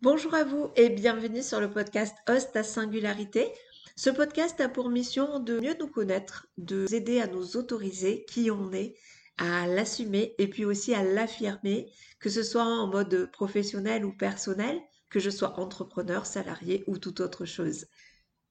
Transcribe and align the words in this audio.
Bonjour 0.00 0.32
à 0.32 0.44
vous 0.44 0.70
et 0.76 0.90
bienvenue 0.90 1.42
sur 1.42 1.60
le 1.60 1.68
podcast 1.68 2.14
Host 2.28 2.54
à 2.54 2.62
Singularité. 2.62 3.52
Ce 3.96 4.10
podcast 4.10 4.60
a 4.60 4.68
pour 4.68 4.90
mission 4.90 5.40
de 5.40 5.58
mieux 5.58 5.74
nous 5.80 5.88
connaître, 5.88 6.46
de 6.56 6.82
nous 6.82 6.94
aider 6.94 7.20
à 7.20 7.26
nous 7.26 7.56
autoriser 7.56 8.24
qui 8.28 8.48
on 8.52 8.72
est, 8.72 8.94
à 9.38 9.66
l'assumer 9.66 10.36
et 10.38 10.46
puis 10.46 10.64
aussi 10.64 10.94
à 10.94 11.02
l'affirmer, 11.02 11.90
que 12.20 12.30
ce 12.30 12.44
soit 12.44 12.62
en 12.62 12.86
mode 12.86 13.28
professionnel 13.32 14.04
ou 14.04 14.12
personnel, 14.12 14.80
que 15.10 15.18
je 15.18 15.30
sois 15.30 15.58
entrepreneur, 15.58 16.26
salarié 16.26 16.84
ou 16.86 16.98
toute 16.98 17.18
autre 17.18 17.44
chose. 17.44 17.86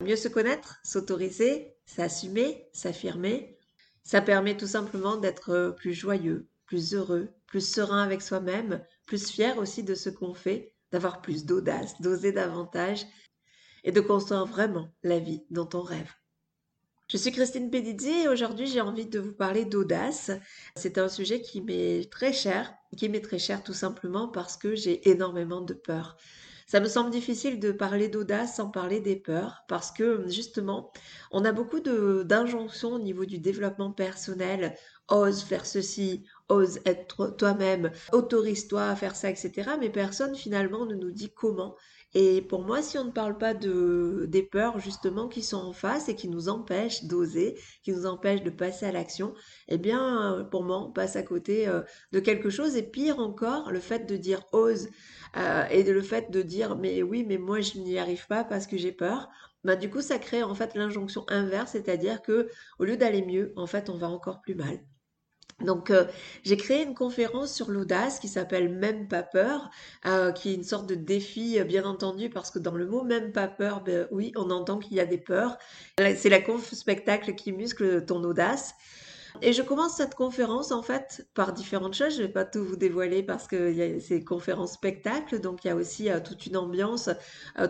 Mieux 0.04 0.18
se 0.18 0.28
connaître, 0.28 0.82
s'autoriser, 0.84 1.78
s'assumer, 1.86 2.68
s'affirmer, 2.74 3.58
ça 4.04 4.20
permet 4.20 4.58
tout 4.58 4.68
simplement 4.68 5.16
d'être 5.16 5.74
plus 5.78 5.94
joyeux, 5.94 6.50
plus 6.66 6.94
heureux, 6.94 7.30
plus 7.46 7.66
serein 7.66 8.04
avec 8.04 8.22
soi-même, 8.22 8.84
plus 9.06 9.30
fier 9.30 9.58
aussi 9.58 9.84
de 9.84 9.96
ce 9.96 10.10
qu'on 10.10 10.34
fait 10.34 10.74
d'avoir 10.92 11.22
plus 11.22 11.46
d'audace, 11.46 12.02
d'oser 12.02 12.32
davantage 12.32 13.06
et 13.84 13.92
de 13.92 14.02
construire 14.02 14.46
vraiment 14.46 14.90
la 15.04 15.20
vie 15.20 15.44
dont 15.50 15.70
on 15.74 15.82
rêve. 15.82 16.12
Je 17.10 17.16
suis 17.16 17.32
Christine 17.32 17.70
Pedizzi 17.70 18.24
et 18.24 18.28
aujourd'hui 18.28 18.68
j'ai 18.68 18.82
envie 18.82 19.06
de 19.06 19.20
vous 19.20 19.32
parler 19.32 19.64
d'audace. 19.64 20.30
C'est 20.76 20.98
un 20.98 21.08
sujet 21.08 21.42
qui 21.42 21.62
m'est 21.62 22.12
très 22.12 22.34
cher, 22.34 22.74
qui 22.98 23.08
m'est 23.08 23.22
très 23.22 23.40
cher 23.40 23.64
tout 23.64 23.74
simplement 23.74 24.28
parce 24.28 24.58
que 24.58 24.76
j'ai 24.76 25.10
énormément 25.10 25.62
de 25.62 25.74
peur. 25.74 26.18
Ça 26.70 26.82
me 26.82 26.90
semble 26.90 27.12
difficile 27.12 27.62
de 27.62 27.72
parler 27.72 28.10
d'audace 28.10 28.58
sans 28.58 28.70
parler 28.70 29.00
des 29.00 29.16
peurs 29.16 29.64
parce 29.70 29.90
que 29.90 30.28
justement, 30.28 30.92
on 31.32 31.46
a 31.46 31.54
beaucoup 31.54 31.80
d'injonctions 31.80 32.92
au 32.96 33.00
niveau 33.00 33.24
du 33.24 33.40
développement 33.40 33.94
personnel. 33.94 34.76
Ose 35.08 35.44
faire 35.44 35.66
ceci, 35.66 36.26
ose 36.50 36.80
être 36.86 37.36
toi-même, 37.38 37.92
autorise-toi 38.14 38.84
à 38.84 38.96
faire 38.96 39.16
ça, 39.16 39.30
etc. 39.30 39.72
Mais 39.80 39.90
personne 39.90 40.36
finalement 40.36 40.86
ne 40.86 40.96
nous 40.96 41.12
dit 41.12 41.32
comment. 41.34 41.76
Et 42.14 42.42
pour 42.42 42.64
moi, 42.64 42.82
si 42.82 42.98
on 42.98 43.04
ne 43.06 43.12
parle 43.12 43.38
pas 43.38 43.54
de, 43.54 44.26
des 44.30 44.42
peurs 44.42 44.80
justement 44.80 45.28
qui 45.28 45.44
sont 45.44 45.58
en 45.58 45.74
face 45.74 46.08
et 46.08 46.16
qui 46.16 46.30
nous 46.30 46.48
empêchent 46.48 47.04
d'oser, 47.04 47.60
qui 47.84 47.92
nous 47.92 48.06
empêchent 48.06 48.44
de 48.44 48.50
passer 48.50 48.86
à 48.86 48.92
l'action, 48.92 49.34
eh 49.68 49.78
bien, 49.78 50.48
pour 50.50 50.64
moi, 50.64 50.82
on 50.82 50.92
passe 50.92 51.18
à 51.18 51.24
côté 51.24 51.68
euh, 51.68 51.82
de 52.14 52.20
quelque 52.20 52.50
chose. 52.50 52.78
Et 52.78 52.84
pire 52.84 53.20
encore, 53.20 53.72
le 53.72 53.80
fait 53.80 54.06
de 54.06 54.16
dire 54.16 54.46
ose 54.54 54.88
euh, 55.36 55.66
et 55.70 55.84
le 55.84 56.02
fait 56.02 56.32
de 56.32 56.42
dire 56.42 56.78
mais 56.78 57.04
oui, 57.04 57.26
mais 57.28 57.38
moi 57.38 57.60
je 57.62 57.78
n'y 57.78 58.00
arrive 58.00 58.26
pas 58.28 58.44
parce 58.44 58.68
que 58.68 58.78
j'ai 58.78 58.94
peur. 58.94 59.30
Bah, 59.64 59.76
du 59.76 59.90
coup, 59.90 60.02
ça 60.02 60.18
crée 60.18 60.44
en 60.44 60.56
fait 60.56 60.76
l'injonction 60.76 61.26
inverse, 61.28 61.72
c'est-à-dire 61.74 62.22
que 62.22 62.50
au 62.80 62.86
lieu 62.86 62.96
d'aller 62.98 63.26
mieux, 63.26 63.54
en 63.58 63.68
fait, 63.68 63.90
on 63.90 63.98
va 63.98 64.10
encore 64.10 64.42
plus 64.42 64.56
mal. 64.56 64.80
Donc, 65.62 65.90
euh, 65.90 66.06
j'ai 66.44 66.56
créé 66.56 66.84
une 66.84 66.94
conférence 66.94 67.52
sur 67.52 67.72
l'audace 67.72 68.20
qui 68.20 68.28
s'appelle 68.28 68.70
Même 68.70 69.08
pas 69.08 69.24
peur, 69.24 69.72
euh, 70.06 70.32
qui 70.32 70.50
est 70.52 70.54
une 70.54 70.64
sorte 70.64 70.88
de 70.88 70.94
défi, 70.94 71.60
euh, 71.60 71.64
bien 71.64 71.84
entendu, 71.84 72.30
parce 72.30 72.52
que 72.52 72.60
dans 72.60 72.76
le 72.76 72.86
mot 72.86 73.04
Même 73.04 73.32
pas 73.32 73.48
peur, 73.48 73.82
ben, 73.82 74.08
oui, 74.12 74.32
on 74.36 74.52
entend 74.52 74.78
qu'il 74.78 74.98
y 74.98 75.00
a 75.00 75.06
des 75.08 75.18
peurs. 75.18 75.58
C'est 75.98 76.30
la 76.30 76.42
conf 76.42 76.74
spectacle 76.74 77.34
qui 77.34 77.52
muscle 77.52 78.06
ton 78.06 78.24
audace. 78.24 78.76
Et 79.42 79.54
je 79.54 79.62
commence 79.62 79.98
cette 79.98 80.16
conférence 80.16 80.72
en 80.72 80.82
fait 80.82 81.28
par 81.36 81.54
différentes 81.54 81.94
choses. 81.94 82.16
Je 82.16 82.22
ne 82.22 82.28
vais 82.28 82.34
pas 82.34 82.46
tout 82.46 82.64
vous 82.64 82.76
dévoiler 82.76 83.22
parce 83.24 83.48
que 83.48 84.00
c'est 84.00 84.24
conférence 84.24 84.74
spectacle, 84.74 85.40
donc 85.40 85.64
il 85.64 85.68
y 85.68 85.72
a 85.72 85.76
aussi 85.76 86.10
toute 86.26 86.48
une 86.48 86.58
ambiance, 86.58 87.10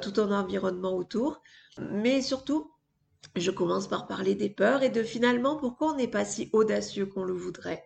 tout 0.02 0.14
un 0.22 0.32
environnement 0.32 0.96
autour. 0.96 1.42
Mais 1.92 2.22
surtout, 2.22 2.72
je 3.36 3.52
commence 3.52 3.88
par 3.88 4.08
parler 4.08 4.36
des 4.36 4.50
peurs 4.50 4.84
et 4.84 4.90
de 4.90 5.04
finalement 5.04 5.58
pourquoi 5.58 5.94
on 5.94 5.96
n'est 5.96 6.08
pas 6.08 6.26
si 6.26 6.50
audacieux 6.54 7.06
qu'on 7.06 7.24
le 7.24 7.34
voudrait. 7.34 7.84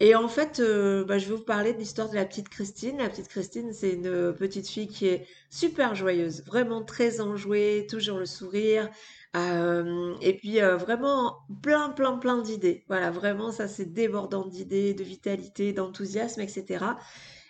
Et 0.00 0.16
en 0.16 0.28
fait, 0.28 0.58
euh, 0.58 1.04
bah, 1.04 1.18
je 1.18 1.28
vais 1.28 1.36
vous 1.36 1.44
parler 1.44 1.72
de 1.72 1.78
l'histoire 1.78 2.10
de 2.10 2.16
la 2.16 2.24
petite 2.24 2.48
Christine. 2.48 2.98
La 2.98 3.08
petite 3.08 3.28
Christine, 3.28 3.72
c'est 3.72 3.92
une 3.92 4.32
petite 4.34 4.68
fille 4.68 4.88
qui 4.88 5.06
est 5.06 5.26
super 5.50 5.94
joyeuse, 5.94 6.42
vraiment 6.44 6.82
très 6.82 7.20
enjouée, 7.20 7.86
toujours 7.88 8.18
le 8.18 8.26
sourire. 8.26 8.90
Euh, 9.36 10.14
et 10.20 10.36
puis 10.36 10.60
euh, 10.60 10.76
vraiment 10.76 11.38
plein, 11.62 11.90
plein, 11.90 12.16
plein 12.18 12.40
d'idées. 12.42 12.84
Voilà, 12.88 13.10
vraiment, 13.10 13.50
ça 13.52 13.68
c'est 13.68 13.92
débordant 13.92 14.46
d'idées, 14.46 14.94
de 14.94 15.02
vitalité, 15.04 15.72
d'enthousiasme, 15.72 16.40
etc. 16.40 16.84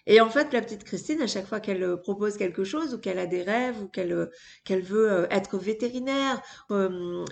Et 0.07 0.21
en 0.21 0.29
fait, 0.29 0.53
la 0.53 0.61
petite 0.61 0.85
Christine, 0.85 1.23
à 1.23 1.27
chaque 1.27 1.47
fois 1.47 1.61
qu'elle 1.61 1.83
euh, 1.83 1.97
propose 1.97 2.37
quelque 2.37 2.63
chose 2.65 2.95
ou 2.95 2.99
qu'elle 2.99 3.19
a 3.19 3.27
des 3.27 3.43
rêves 3.43 3.83
ou 3.83 3.89
qu'elle 3.89 4.13
euh, 4.13 4.31
veut 4.69 5.11
euh, 5.11 5.27
être 5.31 5.57
vétérinaire, 5.57 6.43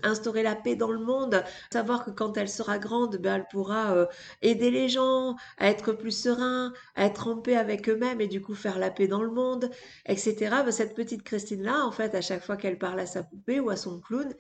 instaurer 0.03 0.43
la 0.43 0.55
paix 0.57 0.75
dans 0.75 0.91
le 0.91 0.99
monde, 0.99 1.45
savoir 1.73 2.05
que 2.05 2.11
quand 2.11 2.37
elle 2.37 2.49
sera 2.49 2.79
grande, 2.79 3.17
ben, 3.19 3.37
elle 3.37 3.47
pourra 3.51 4.09
aider 4.41 4.71
les 4.71 4.89
gens 4.89 5.37
à 5.59 5.69
être 5.69 5.93
plus 5.93 6.11
sereins, 6.11 6.73
à 6.95 7.07
être 7.07 7.29
en 7.29 7.37
paix 7.39 7.57
avec 7.57 7.89
eux-mêmes 7.89 8.21
et 8.21 8.29
du 8.29 8.41
coup 8.41 8.55
faire 8.55 8.79
la 8.79 8.91
paix 8.91 9.09
dans 9.09 9.23
le 9.23 9.31
monde, 9.31 9.71
etc. 10.07 10.37
Ben, 10.65 10.71
cette 10.71 10.95
petite 10.95 11.23
Christine-là, 11.23 11.85
en 11.85 11.93
fait, 11.93 12.15
à 12.15 12.21
chaque 12.21 12.45
fois 12.45 12.57
qu'elle 12.57 12.79
parle 12.79 13.01
à 13.01 13.07
sa 13.07 13.23
poupée 13.23 13.61
ou 13.61 13.71
à 13.71 13.77
son 13.77 14.01
clown, 14.01 14.33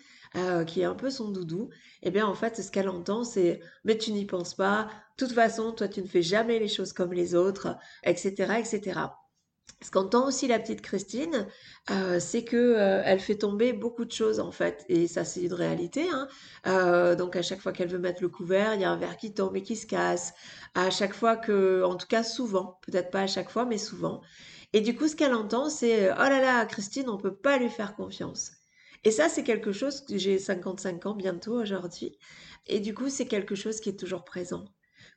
qui 0.66 0.80
est 0.80 0.84
un 0.84 0.94
peu 0.94 1.10
son 1.10 1.30
doudou, 1.30 1.68
eh 2.02 2.10
bien 2.10 2.26
en 2.26 2.34
fait, 2.34 2.60
ce 2.60 2.70
qu'elle 2.70 2.88
entend, 2.88 3.24
c'est 3.24 3.60
mais 3.84 3.98
tu 3.98 4.12
n'y 4.12 4.24
penses 4.24 4.54
pas, 4.54 4.88
de 5.18 5.26
toute 5.26 5.34
façon, 5.34 5.72
toi, 5.72 5.88
tu 5.88 6.00
ne 6.02 6.06
fais 6.06 6.22
jamais 6.22 6.58
les 6.58 6.68
choses 6.68 6.92
comme 6.92 7.12
les 7.12 7.34
autres, 7.34 7.76
etc., 8.04 8.54
etc. 8.58 9.00
Ce 9.82 9.90
qu'entend 9.90 10.28
aussi 10.28 10.46
la 10.46 10.60
petite 10.60 10.80
Christine, 10.80 11.48
euh, 11.90 12.20
c'est 12.20 12.44
que 12.44 12.56
euh, 12.56 13.02
elle 13.04 13.18
fait 13.18 13.36
tomber 13.36 13.72
beaucoup 13.72 14.04
de 14.04 14.12
choses 14.12 14.38
en 14.38 14.52
fait, 14.52 14.84
et 14.88 15.08
ça 15.08 15.24
c'est 15.24 15.42
une 15.42 15.54
réalité. 15.54 16.08
Hein. 16.08 16.28
Euh, 16.66 17.16
donc 17.16 17.34
à 17.36 17.42
chaque 17.42 17.60
fois 17.60 17.72
qu'elle 17.72 17.88
veut 17.88 17.98
mettre 17.98 18.22
le 18.22 18.28
couvert, 18.28 18.74
il 18.74 18.80
y 18.80 18.84
a 18.84 18.90
un 18.90 18.96
verre 18.96 19.16
qui 19.16 19.34
tombe 19.34 19.56
et 19.56 19.62
qui 19.62 19.76
se 19.76 19.86
casse. 19.86 20.34
À 20.74 20.90
chaque 20.90 21.14
fois 21.14 21.36
que, 21.36 21.82
en 21.84 21.96
tout 21.96 22.06
cas 22.06 22.22
souvent, 22.22 22.78
peut-être 22.86 23.10
pas 23.10 23.22
à 23.22 23.26
chaque 23.26 23.50
fois, 23.50 23.64
mais 23.64 23.78
souvent. 23.78 24.22
Et 24.72 24.80
du 24.80 24.94
coup, 24.96 25.08
ce 25.08 25.16
qu'elle 25.16 25.34
entend, 25.34 25.68
c'est 25.68 26.10
oh 26.12 26.14
là 26.16 26.40
là, 26.40 26.64
Christine, 26.66 27.08
on 27.10 27.18
peut 27.18 27.34
pas 27.34 27.58
lui 27.58 27.68
faire 27.68 27.94
confiance. 27.96 28.52
Et 29.04 29.10
ça, 29.10 29.28
c'est 29.28 29.44
quelque 29.44 29.72
chose 29.72 30.00
que 30.02 30.16
j'ai 30.16 30.38
55 30.38 31.06
ans 31.06 31.14
bientôt 31.14 31.60
aujourd'hui. 31.60 32.18
Et 32.66 32.80
du 32.80 32.94
coup, 32.94 33.08
c'est 33.08 33.26
quelque 33.26 33.54
chose 33.54 33.80
qui 33.80 33.88
est 33.88 33.98
toujours 33.98 34.24
présent. 34.24 34.64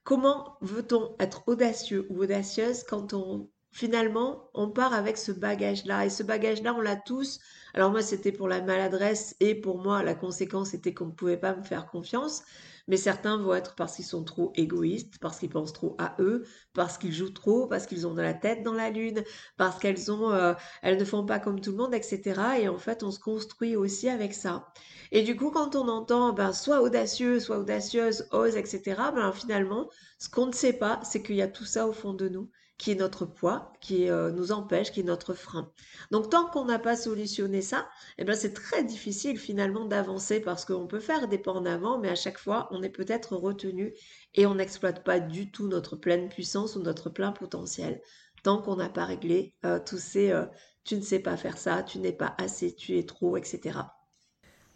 Comment 0.03 0.57
veut-on 0.61 1.15
être 1.19 1.43
audacieux 1.47 2.07
ou 2.09 2.23
audacieuse 2.23 2.83
quand 2.83 3.13
on 3.13 3.49
finalement 3.71 4.49
on 4.53 4.69
part 4.69 4.93
avec 4.93 5.17
ce 5.17 5.31
bagage-là? 5.31 6.05
Et 6.05 6.09
ce 6.09 6.23
bagage-là, 6.23 6.73
on 6.73 6.81
l'a 6.81 6.95
tous. 6.95 7.39
Alors 7.73 7.91
moi, 7.91 8.01
c'était 8.01 8.31
pour 8.31 8.47
la 8.47 8.61
maladresse 8.61 9.35
et 9.39 9.55
pour 9.55 9.77
moi, 9.79 10.03
la 10.03 10.15
conséquence 10.15 10.73
était 10.73 10.93
qu'on 10.93 11.07
ne 11.07 11.11
pouvait 11.11 11.37
pas 11.37 11.55
me 11.55 11.63
faire 11.63 11.87
confiance. 11.87 12.43
Mais 12.87 12.97
certains 12.97 13.37
vont 13.37 13.53
être 13.55 13.75
parce 13.75 13.95
qu'ils 13.95 14.05
sont 14.05 14.23
trop 14.23 14.51
égoïstes, 14.55 15.17
parce 15.19 15.39
qu'ils 15.39 15.49
pensent 15.49 15.73
trop 15.73 15.95
à 15.97 16.15
eux, 16.19 16.45
parce 16.73 16.97
qu'ils 16.97 17.13
jouent 17.13 17.31
trop, 17.31 17.67
parce 17.67 17.87
qu'ils 17.87 18.05
ont 18.07 18.13
de 18.13 18.21
la 18.21 18.33
tête 18.33 18.63
dans 18.63 18.73
la 18.73 18.89
lune, 18.91 19.23
parce 19.57 19.79
qu'elles 19.79 20.11
ont, 20.11 20.31
euh, 20.31 20.53
elles 20.81 20.97
ne 20.97 21.05
font 21.05 21.25
pas 21.25 21.39
comme 21.39 21.61
tout 21.61 21.71
le 21.71 21.77
monde, 21.77 21.93
etc. 21.95 22.41
Et 22.61 22.69
en 22.69 22.77
fait, 22.77 23.03
on 23.03 23.11
se 23.11 23.19
construit 23.19 23.75
aussi 23.75 24.09
avec 24.09 24.33
ça. 24.33 24.67
Et 25.11 25.23
du 25.23 25.35
coup, 25.35 25.51
quand 25.51 25.75
on 25.75 25.87
entend, 25.87 26.33
ben, 26.33 26.53
soit 26.53 26.81
audacieux, 26.81 27.39
soit 27.39 27.59
audacieuse, 27.59 28.27
ose, 28.31 28.55
etc. 28.55 28.81
Ben 29.15 29.31
finalement, 29.31 29.89
ce 30.19 30.29
qu'on 30.29 30.47
ne 30.47 30.51
sait 30.53 30.73
pas, 30.73 30.99
c'est 31.03 31.23
qu'il 31.23 31.35
y 31.35 31.41
a 31.41 31.47
tout 31.47 31.65
ça 31.65 31.87
au 31.87 31.93
fond 31.93 32.13
de 32.13 32.29
nous 32.29 32.49
qui 32.77 32.91
est 32.91 32.95
notre 32.95 33.25
poids, 33.25 33.71
qui 33.79 34.09
euh, 34.09 34.31
nous 34.31 34.51
empêche, 34.51 34.91
qui 34.91 34.99
est 34.99 35.03
notre 35.03 35.33
frein. 35.33 35.71
Donc 36.11 36.29
tant 36.29 36.45
qu'on 36.47 36.65
n'a 36.65 36.79
pas 36.79 36.95
solutionné 36.95 37.61
ça, 37.61 37.87
eh 38.17 38.23
ben 38.25 38.35
c'est 38.35 38.53
très 38.53 38.83
difficile 38.83 39.39
finalement 39.39 39.85
d'avancer 39.85 40.39
parce 40.41 40.65
qu'on 40.65 40.87
peut 40.87 40.99
faire 40.99 41.27
des 41.27 41.37
pas 41.37 41.53
en 41.53 41.65
avant, 41.65 41.99
mais 41.99 42.09
à 42.09 42.15
chaque 42.15 42.37
fois 42.37 42.67
on 42.71 42.83
est 42.83 42.89
peut-être 42.89 43.35
retenu 43.35 43.93
et 44.33 44.45
on 44.45 44.55
n'exploite 44.55 45.03
pas 45.03 45.19
du 45.19 45.51
tout 45.51 45.67
notre 45.67 45.95
pleine 45.95 46.29
puissance 46.29 46.75
ou 46.75 46.81
notre 46.81 47.09
plein 47.09 47.31
potentiel 47.31 48.01
tant 48.43 48.61
qu'on 48.61 48.75
n'a 48.75 48.89
pas 48.89 49.05
réglé 49.05 49.55
euh, 49.65 49.79
tous 49.83 49.97
ces 49.97 50.31
euh, 50.31 50.45
tu 50.83 50.95
ne 50.95 51.01
sais 51.01 51.19
pas 51.19 51.35
faire 51.35 51.57
ça, 51.57 51.81
tu 51.81 51.97
n'es 51.99 52.13
pas 52.13 52.35
assez, 52.37 52.75
tu 52.75 52.97
es 52.97 53.05
trop, 53.05 53.37
etc. 53.37 53.79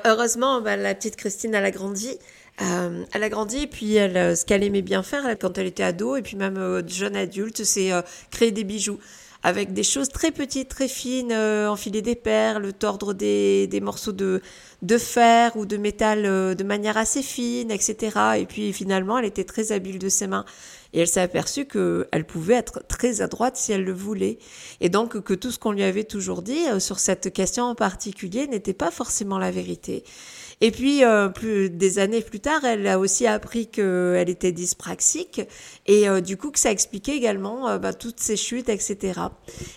Heureusement, 0.05 0.61
bah, 0.61 0.77
la 0.77 0.95
petite 0.95 1.17
Christine, 1.17 1.53
elle 1.53 1.65
a 1.65 1.71
grandi. 1.71 2.17
Euh, 2.61 3.05
elle 3.13 3.23
a 3.23 3.29
grandi 3.29 3.63
et 3.63 3.67
puis 3.67 3.95
elle, 3.95 4.17
euh, 4.17 4.35
ce 4.35 4.45
qu'elle 4.45 4.63
aimait 4.63 4.81
bien 4.81 5.01
faire 5.01 5.37
quand 5.39 5.57
elle 5.57 5.67
était 5.67 5.83
ado 5.83 6.17
et 6.17 6.21
puis 6.21 6.35
même 6.35 6.57
euh, 6.57 6.85
jeune 6.85 7.15
adulte, 7.15 7.63
c'est 7.63 7.91
créer 8.31 8.51
des 8.51 8.65
bijoux 8.65 8.99
avec 9.43 9.73
des 9.73 9.83
choses 9.83 10.09
très 10.09 10.31
petites, 10.31 10.69
très 10.69 10.87
fines, 10.87 11.33
enfiler 11.33 12.01
des 12.01 12.15
perles, 12.15 12.73
tordre 12.73 13.13
des, 13.13 13.67
des 13.67 13.79
morceaux 13.79 14.11
de, 14.11 14.41
de 14.81 14.97
fer 14.97 15.55
ou 15.55 15.65
de 15.65 15.77
métal 15.77 16.23
de 16.23 16.63
manière 16.63 16.97
assez 16.97 17.21
fine, 17.21 17.71
etc. 17.71 18.17
Et 18.37 18.45
puis 18.45 18.73
finalement, 18.73 19.17
elle 19.17 19.25
était 19.25 19.45
très 19.45 19.71
habile 19.71 19.97
de 19.99 20.09
ses 20.09 20.27
mains. 20.27 20.45
Et 20.93 21.01
elle 21.01 21.07
s'est 21.07 21.21
aperçue 21.21 21.65
qu'elle 21.65 22.25
pouvait 22.25 22.55
être 22.55 22.81
très 22.87 23.21
adroite 23.21 23.57
si 23.57 23.71
elle 23.71 23.83
le 23.83 23.93
voulait. 23.93 24.39
Et 24.81 24.89
donc 24.89 25.19
que 25.21 25.33
tout 25.33 25.51
ce 25.51 25.59
qu'on 25.59 25.71
lui 25.71 25.83
avait 25.83 26.03
toujours 26.03 26.41
dit 26.41 26.65
sur 26.79 26.99
cette 26.99 27.31
question 27.31 27.65
en 27.65 27.75
particulier 27.75 28.47
n'était 28.47 28.73
pas 28.73 28.91
forcément 28.91 29.37
la 29.37 29.51
vérité. 29.51 30.03
Et 30.61 30.71
puis, 30.71 31.05
euh, 31.05 31.29
plus 31.29 31.69
des 31.69 31.99
années 31.99 32.21
plus 32.21 32.41
tard, 32.41 32.65
elle 32.65 32.85
a 32.87 32.99
aussi 32.99 33.25
appris 33.25 33.67
qu'elle 33.67 34.29
était 34.29 34.51
dyspraxique 34.51 35.41
et 35.87 36.09
euh, 36.09 36.19
du 36.19 36.35
coup 36.35 36.51
que 36.51 36.59
ça 36.59 36.71
expliquait 36.71 37.15
également 37.15 37.69
euh, 37.69 37.77
bah, 37.77 37.93
toutes 37.93 38.19
ses 38.19 38.35
chutes, 38.35 38.67
etc. 38.67 39.21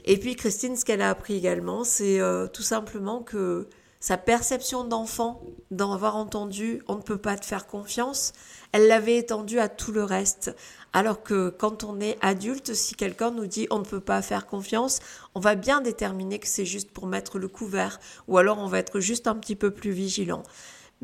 Et 0.04 0.16
puis 0.16 0.34
Christine, 0.34 0.76
ce 0.76 0.84
qu'elle 0.84 1.02
a 1.02 1.10
appris 1.10 1.36
également, 1.36 1.84
c'est 1.84 2.20
tout 2.52 2.62
simplement 2.62 3.22
que 3.22 3.68
sa 4.02 4.16
perception 4.16 4.82
d'enfant, 4.82 5.40
d'en 5.70 5.92
avoir 5.92 6.16
entendu 6.16 6.82
on 6.88 6.96
ne 6.96 7.02
peut 7.02 7.18
pas 7.18 7.36
te 7.36 7.46
faire 7.46 7.68
confiance, 7.68 8.32
elle 8.72 8.88
l'avait 8.88 9.16
étendue 9.16 9.60
à 9.60 9.68
tout 9.68 9.92
le 9.92 10.02
reste. 10.02 10.56
Alors 10.92 11.22
que 11.22 11.50
quand 11.50 11.84
on 11.84 12.00
est 12.00 12.18
adulte, 12.20 12.74
si 12.74 12.96
quelqu'un 12.96 13.30
nous 13.30 13.46
dit 13.46 13.68
on 13.70 13.78
ne 13.78 13.84
peut 13.84 14.00
pas 14.00 14.20
faire 14.20 14.46
confiance, 14.46 14.98
on 15.36 15.40
va 15.40 15.54
bien 15.54 15.80
déterminer 15.80 16.40
que 16.40 16.48
c'est 16.48 16.66
juste 16.66 16.90
pour 16.90 17.06
mettre 17.06 17.38
le 17.38 17.46
couvert, 17.46 18.00
ou 18.26 18.38
alors 18.38 18.58
on 18.58 18.66
va 18.66 18.80
être 18.80 18.98
juste 18.98 19.28
un 19.28 19.36
petit 19.36 19.54
peu 19.54 19.70
plus 19.70 19.92
vigilant. 19.92 20.42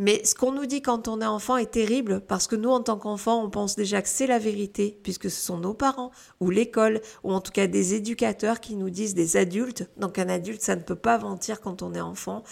Mais 0.01 0.25
ce 0.25 0.37
qu'on 0.37 0.53
nous 0.53 0.67
dit 0.67 0.81
quand 0.81 1.09
on 1.09 1.21
est 1.21 1.27
enfant 1.27 1.57
est 1.57 1.73
terrible 1.73 2.21
parce 2.21 2.47
que 2.47 2.55
nous, 2.55 2.71
en 2.71 2.81
tant 2.81 2.99
qu'enfants, 2.99 3.43
on 3.43 3.51
pense 3.51 3.75
déjà 3.75 4.01
que 4.01 4.09
c'est 4.09 4.29
la 4.29 4.39
vérité 4.39 4.97
puisque 5.03 5.29
ce 5.29 5.45
sont 5.45 5.59
nos 5.59 5.75
parents 5.75 6.13
ou 6.39 6.51
l'école 6.51 7.01
ou 7.25 7.33
en 7.33 7.41
tout 7.41 7.51
cas 7.51 7.67
des 7.67 7.95
éducateurs 7.95 8.61
qui 8.61 8.77
nous 8.77 8.91
disent 8.91 9.15
des 9.15 9.37
adultes. 9.37 9.91
Donc 9.97 10.21
un 10.21 10.29
adulte, 10.29 10.63
ça 10.63 10.77
ne 10.77 10.83
peut 10.83 10.95
pas 10.95 11.19
mentir 11.19 11.61
quand 11.61 11.83
on 11.83 11.95
est 11.95 12.01
enfant. 12.01 12.45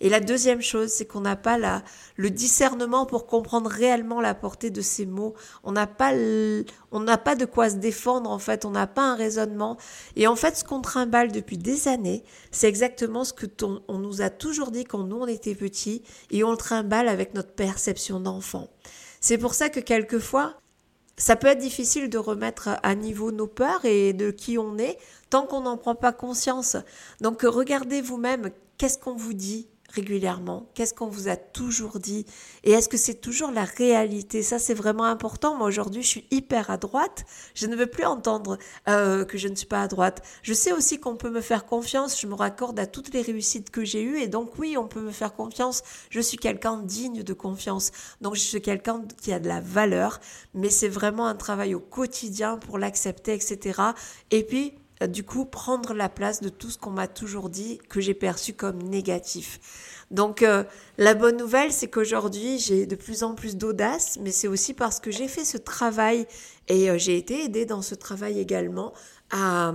Et 0.00 0.08
la 0.08 0.20
deuxième 0.20 0.62
chose, 0.62 0.90
c'est 0.90 1.04
qu'on 1.04 1.20
n'a 1.20 1.36
pas 1.36 1.58
la, 1.58 1.82
le 2.16 2.30
discernement 2.30 3.06
pour 3.06 3.26
comprendre 3.26 3.70
réellement 3.70 4.20
la 4.20 4.34
portée 4.34 4.70
de 4.70 4.80
ces 4.80 5.06
mots. 5.06 5.34
On 5.62 5.72
n'a 5.72 5.86
pas, 5.86 6.12
on 6.90 7.00
n'a 7.00 7.18
pas 7.18 7.36
de 7.36 7.44
quoi 7.44 7.68
se 7.68 7.76
défendre 7.76 8.30
en 8.30 8.38
fait. 8.38 8.64
On 8.64 8.70
n'a 8.70 8.86
pas 8.86 9.02
un 9.02 9.14
raisonnement. 9.14 9.76
Et 10.16 10.26
en 10.26 10.36
fait, 10.36 10.56
ce 10.56 10.64
qu'on 10.64 10.80
trimballe 10.80 11.32
depuis 11.32 11.58
des 11.58 11.86
années, 11.86 12.24
c'est 12.50 12.68
exactement 12.68 13.24
ce 13.24 13.34
que 13.34 13.46
on 13.88 13.98
nous 13.98 14.22
a 14.22 14.30
toujours 14.30 14.70
dit 14.70 14.84
quand 14.84 15.04
nous 15.04 15.16
on 15.16 15.26
était 15.26 15.54
petits, 15.54 16.02
et 16.30 16.42
on 16.44 16.50
le 16.50 16.56
trimballe 16.56 16.93
avec 16.94 17.34
notre 17.34 17.52
perception 17.52 18.20
d'enfant. 18.20 18.68
C'est 19.20 19.38
pour 19.38 19.54
ça 19.54 19.68
que 19.68 19.80
quelquefois, 19.80 20.56
ça 21.16 21.36
peut 21.36 21.46
être 21.46 21.58
difficile 21.58 22.10
de 22.10 22.18
remettre 22.18 22.70
à 22.82 22.94
niveau 22.94 23.32
nos 23.32 23.46
peurs 23.46 23.84
et 23.84 24.12
de 24.12 24.30
qui 24.30 24.58
on 24.58 24.78
est 24.78 24.98
tant 25.30 25.46
qu'on 25.46 25.62
n'en 25.62 25.76
prend 25.76 25.94
pas 25.94 26.12
conscience. 26.12 26.76
Donc 27.20 27.42
regardez 27.42 28.00
vous-même, 28.00 28.50
qu'est-ce 28.78 28.98
qu'on 28.98 29.16
vous 29.16 29.34
dit 29.34 29.68
régulièrement? 29.94 30.68
Qu'est-ce 30.74 30.94
qu'on 30.94 31.08
vous 31.08 31.28
a 31.28 31.36
toujours 31.36 31.98
dit? 31.98 32.26
Et 32.62 32.72
est-ce 32.72 32.88
que 32.88 32.96
c'est 32.96 33.20
toujours 33.20 33.50
la 33.50 33.64
réalité? 33.64 34.42
Ça, 34.42 34.58
c'est 34.58 34.74
vraiment 34.74 35.04
important. 35.04 35.56
Moi, 35.56 35.66
aujourd'hui, 35.66 36.02
je 36.02 36.08
suis 36.08 36.26
hyper 36.30 36.70
à 36.70 36.76
droite. 36.76 37.24
Je 37.54 37.66
ne 37.66 37.76
veux 37.76 37.86
plus 37.86 38.04
entendre 38.04 38.58
euh, 38.88 39.24
que 39.24 39.38
je 39.38 39.48
ne 39.48 39.54
suis 39.54 39.66
pas 39.66 39.82
à 39.82 39.88
droite. 39.88 40.22
Je 40.42 40.52
sais 40.52 40.72
aussi 40.72 40.98
qu'on 40.98 41.16
peut 41.16 41.30
me 41.30 41.40
faire 41.40 41.66
confiance. 41.66 42.20
Je 42.20 42.26
me 42.26 42.34
raccorde 42.34 42.78
à 42.78 42.86
toutes 42.86 43.12
les 43.14 43.22
réussites 43.22 43.70
que 43.70 43.84
j'ai 43.84 44.02
eues. 44.02 44.18
Et 44.18 44.28
donc, 44.28 44.58
oui, 44.58 44.76
on 44.76 44.86
peut 44.86 45.00
me 45.00 45.12
faire 45.12 45.34
confiance. 45.34 45.82
Je 46.10 46.20
suis 46.20 46.36
quelqu'un 46.36 46.78
digne 46.78 47.22
de 47.22 47.32
confiance. 47.32 47.90
Donc, 48.20 48.34
je 48.34 48.40
suis 48.40 48.62
quelqu'un 48.62 49.02
qui 49.22 49.32
a 49.32 49.38
de 49.38 49.48
la 49.48 49.60
valeur. 49.60 50.20
Mais 50.54 50.70
c'est 50.70 50.88
vraiment 50.88 51.26
un 51.26 51.34
travail 51.34 51.74
au 51.74 51.80
quotidien 51.80 52.58
pour 52.58 52.78
l'accepter, 52.78 53.34
etc. 53.34 53.80
Et 54.30 54.44
puis, 54.44 54.74
du 55.08 55.24
coup 55.24 55.44
prendre 55.44 55.92
la 55.92 56.08
place 56.08 56.40
de 56.40 56.48
tout 56.48 56.70
ce 56.70 56.78
qu'on 56.78 56.90
m'a 56.90 57.08
toujours 57.08 57.50
dit 57.50 57.78
que 57.88 58.00
j'ai 58.00 58.14
perçu 58.14 58.52
comme 58.52 58.82
négatif. 58.82 59.60
Donc 60.10 60.42
euh, 60.42 60.64
la 60.98 61.14
bonne 61.14 61.36
nouvelle, 61.36 61.72
c'est 61.72 61.88
qu'aujourd'hui 61.88 62.58
j'ai 62.58 62.86
de 62.86 62.94
plus 62.94 63.22
en 63.22 63.34
plus 63.34 63.56
d'audace, 63.56 64.18
mais 64.20 64.30
c'est 64.30 64.48
aussi 64.48 64.74
parce 64.74 65.00
que 65.00 65.10
j'ai 65.10 65.28
fait 65.28 65.44
ce 65.44 65.58
travail 65.58 66.26
et 66.68 66.90
euh, 66.90 66.98
j'ai 66.98 67.16
été 67.16 67.44
aidée 67.44 67.66
dans 67.66 67.82
ce 67.82 67.94
travail 67.94 68.38
également 68.38 68.92
à, 69.30 69.72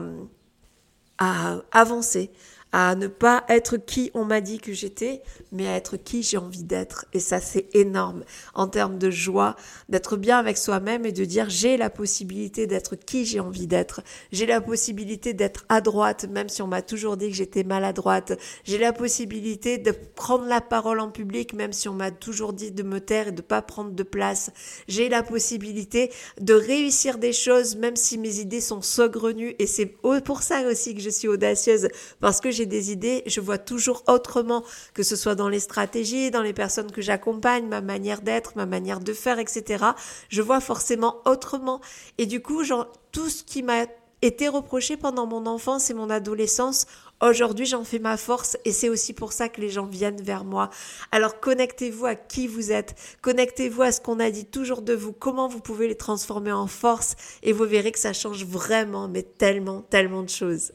à 1.17 1.57
avancer, 1.71 2.31
à 2.71 2.95
ne 2.95 3.07
pas 3.07 3.43
être 3.49 3.77
qui 3.77 4.11
on 4.13 4.25
m'a 4.25 4.41
dit 4.41 4.59
que 4.59 4.73
j'étais, 4.73 5.21
mais 5.51 5.67
à 5.67 5.75
être 5.75 5.97
qui 5.97 6.21
j'ai 6.21 6.37
envie 6.37 6.63
d'être. 6.63 7.05
Et 7.13 7.19
ça, 7.19 7.39
c'est 7.39 7.67
énorme 7.73 8.23
en 8.53 8.67
termes 8.67 8.99
de 8.99 9.09
joie, 9.09 9.55
d'être 9.89 10.17
bien 10.17 10.37
avec 10.37 10.57
soi-même 10.57 11.05
et 11.05 11.11
de 11.11 11.25
dire 11.25 11.49
j'ai 11.49 11.77
la 11.77 11.89
possibilité 11.89 12.67
d'être 12.67 12.95
qui 12.95 13.25
j'ai 13.25 13.39
envie 13.39 13.67
d'être. 13.67 14.01
J'ai 14.31 14.45
la 14.45 14.61
possibilité 14.61 15.33
d'être 15.33 15.65
à 15.69 15.81
droite, 15.81 16.27
même 16.29 16.49
si 16.49 16.61
on 16.61 16.67
m'a 16.67 16.81
toujours 16.81 17.17
dit 17.17 17.29
que 17.29 17.35
j'étais 17.35 17.63
maladroite. 17.63 18.37
J'ai 18.63 18.77
la 18.77 18.93
possibilité 18.93 19.77
de 19.77 19.91
prendre 19.91 20.45
la 20.45 20.61
parole 20.61 20.99
en 20.99 21.09
public, 21.09 21.53
même 21.53 21.73
si 21.73 21.89
on 21.89 21.93
m'a 21.93 22.11
toujours 22.11 22.53
dit 22.53 22.71
de 22.71 22.83
me 22.83 22.99
taire 22.99 23.29
et 23.29 23.31
de 23.31 23.41
pas 23.41 23.61
prendre 23.61 23.91
de 23.91 24.03
place. 24.03 24.51
J'ai 24.87 25.09
la 25.09 25.23
possibilité 25.23 26.11
de 26.39 26.53
réussir 26.53 27.17
des 27.17 27.33
choses, 27.33 27.75
même 27.75 27.95
si 27.95 28.17
mes 28.17 28.39
idées 28.39 28.61
sont 28.61 28.81
saugrenues. 28.81 29.55
Et 29.57 29.67
c'est 29.67 29.87
pour 29.87 30.43
ça 30.43 30.61
aussi 30.67 30.93
que 30.93 31.01
je 31.01 31.09
suis 31.09 31.27
audacieuse, 31.27 31.87
parce 32.19 32.39
que 32.41 32.51
j'ai 32.59 32.65
des 32.65 32.91
idées, 32.91 33.23
je 33.25 33.39
vois 33.39 33.57
toujours 33.57 34.03
autrement, 34.07 34.63
que 34.93 35.03
ce 35.03 35.15
soit 35.15 35.35
dans 35.35 35.47
les 35.47 35.61
stratégies, 35.61 36.29
dans 36.29 36.41
les 36.41 36.53
personnes 36.53 36.91
que 36.91 37.01
j'accompagne, 37.01 37.67
ma 37.67 37.79
manière 37.79 38.21
d'être, 38.21 38.57
ma 38.57 38.65
manière 38.65 38.99
de 38.99 39.13
faire, 39.13 39.39
etc. 39.39 39.85
Je 40.27 40.41
vois 40.41 40.59
forcément 40.59 41.21
autrement. 41.25 41.79
Et 42.17 42.25
du 42.25 42.41
coup, 42.41 42.63
tout 43.11 43.29
ce 43.29 43.43
qui 43.43 43.63
m'a 43.63 43.85
été 44.21 44.49
reproché 44.49 44.97
pendant 44.97 45.25
mon 45.25 45.45
enfance 45.45 45.89
et 45.89 45.93
mon 45.93 46.09
adolescence, 46.09 46.85
Aujourd'hui, 47.21 47.65
j'en 47.65 47.83
fais 47.83 47.99
ma 47.99 48.15
force 48.15 48.57
et 48.63 48.71
c'est 48.71 48.87
aussi 48.87 49.11
pour 49.11 49.33
ça 49.33 49.49
que 49.49 49.59
les 49.59 49.67
gens 49.67 49.85
viennent 49.85 50.21
vers 50.21 50.45
moi. 50.45 50.69
Alors 51.11 51.41
connectez-vous 51.41 52.05
à 52.05 52.15
qui 52.15 52.47
vous 52.47 52.71
êtes, 52.71 52.95
connectez-vous 53.21 53.81
à 53.81 53.91
ce 53.91 53.99
qu'on 53.99 54.21
a 54.21 54.31
dit 54.31 54.45
toujours 54.45 54.81
de 54.81 54.93
vous, 54.93 55.11
comment 55.11 55.49
vous 55.49 55.59
pouvez 55.59 55.89
les 55.89 55.97
transformer 55.97 56.53
en 56.53 56.67
force? 56.67 57.17
Et 57.43 57.51
vous 57.51 57.65
verrez 57.65 57.91
que 57.91 57.99
ça 57.99 58.13
change 58.13 58.45
vraiment, 58.45 59.09
mais 59.09 59.23
tellement, 59.23 59.81
tellement 59.81 60.23
de 60.23 60.29
choses. 60.29 60.71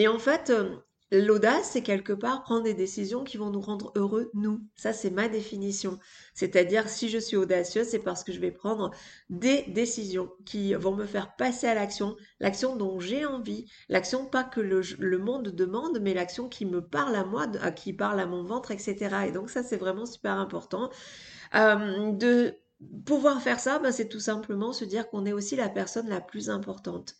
Et 0.00 0.08
en 0.08 0.18
fait, 0.18 0.48
euh, 0.48 0.76
l'audace, 1.12 1.72
c'est 1.72 1.82
quelque 1.82 2.14
part 2.14 2.42
prendre 2.42 2.62
des 2.62 2.72
décisions 2.72 3.22
qui 3.22 3.36
vont 3.36 3.50
nous 3.50 3.60
rendre 3.60 3.92
heureux, 3.96 4.30
nous. 4.32 4.62
Ça, 4.74 4.94
c'est 4.94 5.10
ma 5.10 5.28
définition. 5.28 5.98
C'est-à-dire, 6.32 6.88
si 6.88 7.10
je 7.10 7.18
suis 7.18 7.36
audacieuse, 7.36 7.86
c'est 7.86 7.98
parce 7.98 8.24
que 8.24 8.32
je 8.32 8.40
vais 8.40 8.50
prendre 8.50 8.92
des 9.28 9.62
décisions 9.68 10.30
qui 10.46 10.72
vont 10.72 10.94
me 10.96 11.04
faire 11.04 11.36
passer 11.36 11.66
à 11.66 11.74
l'action, 11.74 12.16
l'action 12.38 12.76
dont 12.76 12.98
j'ai 12.98 13.26
envie, 13.26 13.70
l'action 13.90 14.24
pas 14.24 14.42
que 14.42 14.62
le, 14.62 15.18
monde 15.18 15.48
demande, 15.48 15.98
mais 16.00 16.14
l'action 16.14 16.48
qui 16.48 16.64
me 16.64 16.80
parle 16.80 17.14
à 17.14 17.24
moi, 17.24 17.46
qui 17.76 17.92
parle 17.92 18.20
à 18.20 18.26
mon 18.26 18.42
ventre, 18.42 18.70
etc. 18.70 19.26
Et 19.28 19.32
donc, 19.32 19.50
ça, 19.50 19.62
c'est 19.62 19.76
vraiment 19.76 20.06
super 20.06 20.38
important. 20.38 20.88
Euh, 21.54 22.12
de 22.12 22.54
pouvoir 23.04 23.42
faire 23.42 23.60
ça, 23.60 23.78
ben, 23.80 23.92
c'est 23.92 24.08
tout 24.08 24.18
simplement 24.18 24.72
se 24.72 24.86
dire 24.86 25.10
qu'on 25.10 25.26
est 25.26 25.34
aussi 25.34 25.56
la 25.56 25.68
personne 25.68 26.08
la 26.08 26.22
plus 26.22 26.48
importante. 26.48 27.16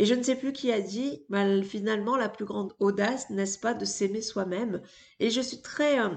Et 0.00 0.06
je 0.06 0.14
ne 0.14 0.22
sais 0.22 0.34
plus 0.34 0.54
qui 0.54 0.72
a 0.72 0.80
dit, 0.80 1.26
bah, 1.28 1.62
finalement, 1.62 2.16
la 2.16 2.30
plus 2.30 2.46
grande 2.46 2.72
audace, 2.80 3.28
n'est-ce 3.28 3.58
pas, 3.58 3.74
de 3.74 3.84
s'aimer 3.84 4.22
soi-même. 4.22 4.80
Et 5.18 5.28
je 5.28 5.42
suis 5.42 5.60
très 5.60 6.00
euh, 6.00 6.08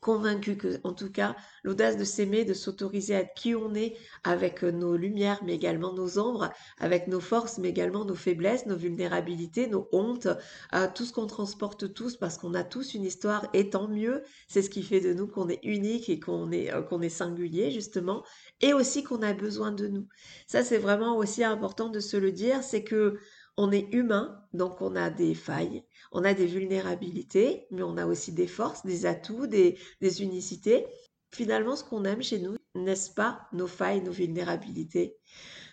convaincue 0.00 0.56
que, 0.56 0.80
en 0.84 0.92
tout 0.92 1.10
cas, 1.10 1.36
l'audace 1.62 1.96
de 1.96 2.04
s'aimer, 2.04 2.44
de 2.44 2.54
s'autoriser 2.54 3.14
à 3.14 3.20
être 3.20 3.34
qui 3.34 3.54
on 3.54 3.74
est, 3.74 3.96
avec 4.24 4.64
euh, 4.64 4.72
nos 4.72 4.96
lumières, 4.96 5.40
mais 5.44 5.54
également 5.54 5.92
nos 5.92 6.18
ombres, 6.18 6.50
avec 6.78 7.06
nos 7.06 7.20
forces, 7.20 7.58
mais 7.58 7.68
également 7.68 8.04
nos 8.04 8.14
faiblesses, 8.14 8.66
nos 8.66 8.76
vulnérabilités, 8.76 9.66
nos 9.66 9.88
hontes, 9.92 10.28
euh, 10.74 10.88
tout 10.94 11.04
ce 11.04 11.12
qu'on 11.12 11.26
transporte 11.26 11.92
tous, 11.92 12.16
parce 12.16 12.38
qu'on 12.38 12.54
a 12.54 12.64
tous 12.64 12.94
une 12.94 13.04
histoire, 13.04 13.46
et 13.52 13.70
tant 13.70 13.88
mieux, 13.88 14.22
c'est 14.48 14.62
ce 14.62 14.70
qui 14.70 14.82
fait 14.82 15.00
de 15.00 15.12
nous 15.12 15.26
qu'on 15.26 15.48
est 15.48 15.60
unique 15.62 16.08
et 16.08 16.18
qu'on 16.18 16.50
est, 16.50 16.70
qu'on 16.88 17.02
est 17.02 17.08
singulier, 17.08 17.70
justement 17.70 18.24
et 18.60 18.72
aussi 18.72 19.02
qu'on 19.02 19.22
a 19.22 19.32
besoin 19.32 19.72
de 19.72 19.88
nous. 19.88 20.06
Ça, 20.46 20.62
c'est 20.62 20.78
vraiment 20.78 21.16
aussi 21.16 21.44
important 21.44 21.88
de 21.88 22.00
se 22.00 22.16
le 22.16 22.32
dire, 22.32 22.62
c'est 22.62 22.84
que 22.84 23.18
on 23.60 23.70
est 23.72 23.92
humain, 23.92 24.42
donc 24.54 24.80
on 24.80 24.96
a 24.96 25.10
des 25.10 25.34
failles, 25.34 25.84
on 26.12 26.24
a 26.24 26.32
des 26.32 26.46
vulnérabilités, 26.46 27.66
mais 27.70 27.82
on 27.82 27.98
a 27.98 28.06
aussi 28.06 28.32
des 28.32 28.46
forces, 28.46 28.86
des 28.86 29.04
atouts, 29.04 29.46
des, 29.46 29.76
unicités. 30.22 30.86
Finalement, 31.30 31.76
ce 31.76 31.84
qu'on 31.84 32.04
aime 32.04 32.22
chez 32.22 32.38
nous, 32.38 32.56
n'est-ce 32.74 33.10
pas 33.10 33.42
nos 33.52 33.66
failles, 33.66 34.00
nos 34.00 34.12
vulnérabilités? 34.12 35.18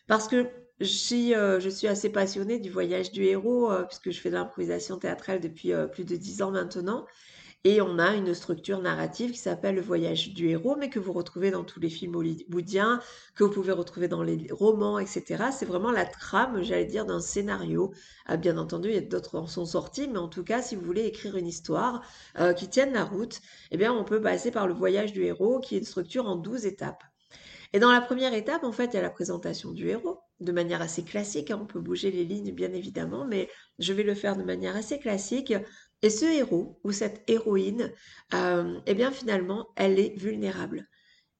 Parce 0.05 0.27
que 0.27 0.35
euh, 0.35 1.59
je 1.61 1.69
suis 1.69 1.87
assez 1.87 2.09
passionnée 2.09 2.59
du 2.59 2.69
voyage 2.69 3.13
du 3.13 3.23
héros, 3.23 3.71
euh, 3.71 3.83
puisque 3.83 4.11
je 4.11 4.19
fais 4.19 4.29
de 4.29 4.35
l'improvisation 4.35 4.99
théâtrale 4.99 5.39
depuis 5.39 5.71
euh, 5.71 5.87
plus 5.87 6.03
de 6.03 6.17
dix 6.17 6.41
ans 6.41 6.51
maintenant, 6.51 7.05
et 7.63 7.81
on 7.81 7.99
a 7.99 8.15
une 8.15 8.33
structure 8.33 8.79
narrative 8.79 9.31
qui 9.31 9.37
s'appelle 9.37 9.75
le 9.75 9.81
voyage 9.81 10.33
du 10.33 10.49
héros, 10.49 10.75
mais 10.77 10.89
que 10.89 10.99
vous 10.99 11.11
retrouvez 11.11 11.51
dans 11.51 11.63
tous 11.63 11.79
les 11.79 11.89
films 11.89 12.15
hollywoodiens, 12.15 13.01
que 13.35 13.43
vous 13.43 13.49
pouvez 13.49 13.71
retrouver 13.71 14.07
dans 14.07 14.23
les 14.23 14.47
romans, 14.51 14.99
etc. 14.99 15.45
C'est 15.51 15.65
vraiment 15.65 15.91
la 15.91 16.05
trame, 16.05 16.61
j'allais 16.61 16.85
dire, 16.85 17.05
d'un 17.05 17.19
scénario. 17.19 17.93
Ah, 18.25 18.37
bien 18.37 18.57
entendu, 18.57 18.89
il 18.89 18.95
y 18.95 18.97
a 18.97 19.01
d'autres 19.01 19.37
en 19.37 19.47
sont 19.47 19.65
sortis, 19.65 20.07
mais 20.07 20.19
en 20.19 20.29
tout 20.29 20.43
cas, 20.43 20.61
si 20.61 20.75
vous 20.75 20.85
voulez 20.85 21.05
écrire 21.05 21.35
une 21.35 21.47
histoire 21.47 22.03
euh, 22.39 22.53
qui 22.53 22.69
tienne 22.69 22.93
la 22.93 23.03
route, 23.03 23.41
eh 23.71 23.77
bien, 23.77 23.91
on 23.93 24.03
peut 24.03 24.21
passer 24.21 24.51
par 24.51 24.67
le 24.67 24.73
voyage 24.73 25.11
du 25.11 25.23
héros, 25.23 25.59
qui 25.59 25.75
est 25.75 25.79
une 25.79 25.85
structure 25.85 26.27
en 26.27 26.35
12 26.35 26.65
étapes. 26.65 27.03
Et 27.73 27.79
dans 27.79 27.91
la 27.91 28.01
première 28.01 28.33
étape, 28.33 28.63
en 28.63 28.71
fait, 28.71 28.85
il 28.85 28.93
y 28.93 28.99
a 28.99 29.01
la 29.01 29.09
présentation 29.09 29.71
du 29.71 29.89
héros, 29.89 30.19
de 30.39 30.51
manière 30.51 30.81
assez 30.81 31.03
classique. 31.03 31.51
Hein. 31.51 31.59
on 31.61 31.65
peut 31.65 31.81
bouger 31.81 32.11
les 32.11 32.23
lignes, 32.23 32.53
bien 32.53 32.71
évidemment, 32.71 33.25
mais 33.25 33.49
je 33.79 33.91
vais 33.93 34.03
le 34.03 34.15
faire 34.15 34.37
de 34.37 34.43
manière 34.43 34.75
assez 34.75 34.99
classique. 34.99 35.53
Et 36.03 36.09
ce 36.09 36.25
héros 36.25 36.79
ou 36.83 36.91
cette 36.91 37.23
héroïne, 37.27 37.91
euh, 38.33 38.79
eh 38.85 38.93
bien 38.93 39.11
finalement, 39.11 39.69
elle 39.75 39.99
est 39.99 40.15
vulnérable. 40.17 40.87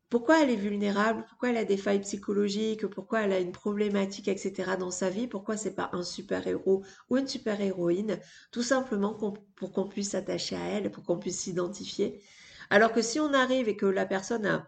Pourquoi 0.10 0.42
elle 0.42 0.50
est 0.50 0.56
vulnérable? 0.56 1.26
Pourquoi 1.28 1.50
elle 1.50 1.58
a 1.58 1.66
des 1.66 1.76
failles 1.76 2.00
psychologiques? 2.00 2.88
Pourquoi 2.88 3.22
elle 3.22 3.34
a 3.34 3.40
une 3.40 3.52
problématique, 3.52 4.30
etc. 4.30 4.78
dans 4.80 4.90
sa 4.90 5.10
vie? 5.10 5.28
Pourquoi 5.28 5.58
c'est 5.58 5.76
pas 5.76 5.90
un 5.92 6.04
super 6.04 6.48
héros 6.48 6.84
ou 7.10 7.18
une 7.18 7.28
super 7.28 7.60
héroïne 7.60 8.18
Tout 8.52 8.64
simplement 8.64 9.14
pour 9.14 9.72
qu'on 9.74 9.88
puisse 9.88 10.12
s'attacher 10.12 10.56
à 10.56 10.66
elle, 10.66 10.92
pour 10.92 11.04
qu'on 11.04 11.20
puisse 11.20 11.40
s'identifier. 11.40 12.22
Alors 12.70 12.94
que 12.94 13.02
si 13.02 13.20
on 13.20 13.34
arrive 13.34 13.68
et 13.68 13.76
que 13.76 13.86
la 13.86 14.06
personne 14.06 14.64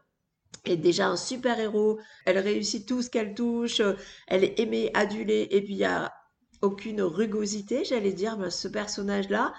est 0.65 0.77
déjà 0.77 1.08
un 1.08 1.17
super 1.17 1.60
héros, 1.60 2.00
elle 2.25 2.38
réussit 2.38 2.86
tout 2.86 3.01
ce 3.01 3.10
qu'elle 3.10 3.34
touche, 3.34 3.81
elle 4.27 4.43
est 4.43 4.60
aimée, 4.60 4.91
adulée, 4.93 5.48
et 5.51 5.62
puis 5.62 5.74
il 5.74 5.77
n'y 5.77 5.86
a 5.86 6.13
aucune 6.62 7.01
rugosité, 7.01 7.86
j'allais 7.86 8.12
dire, 8.12 8.38
ben, 8.38 8.50
ce 8.50 8.67
personnage-là, 8.67 9.53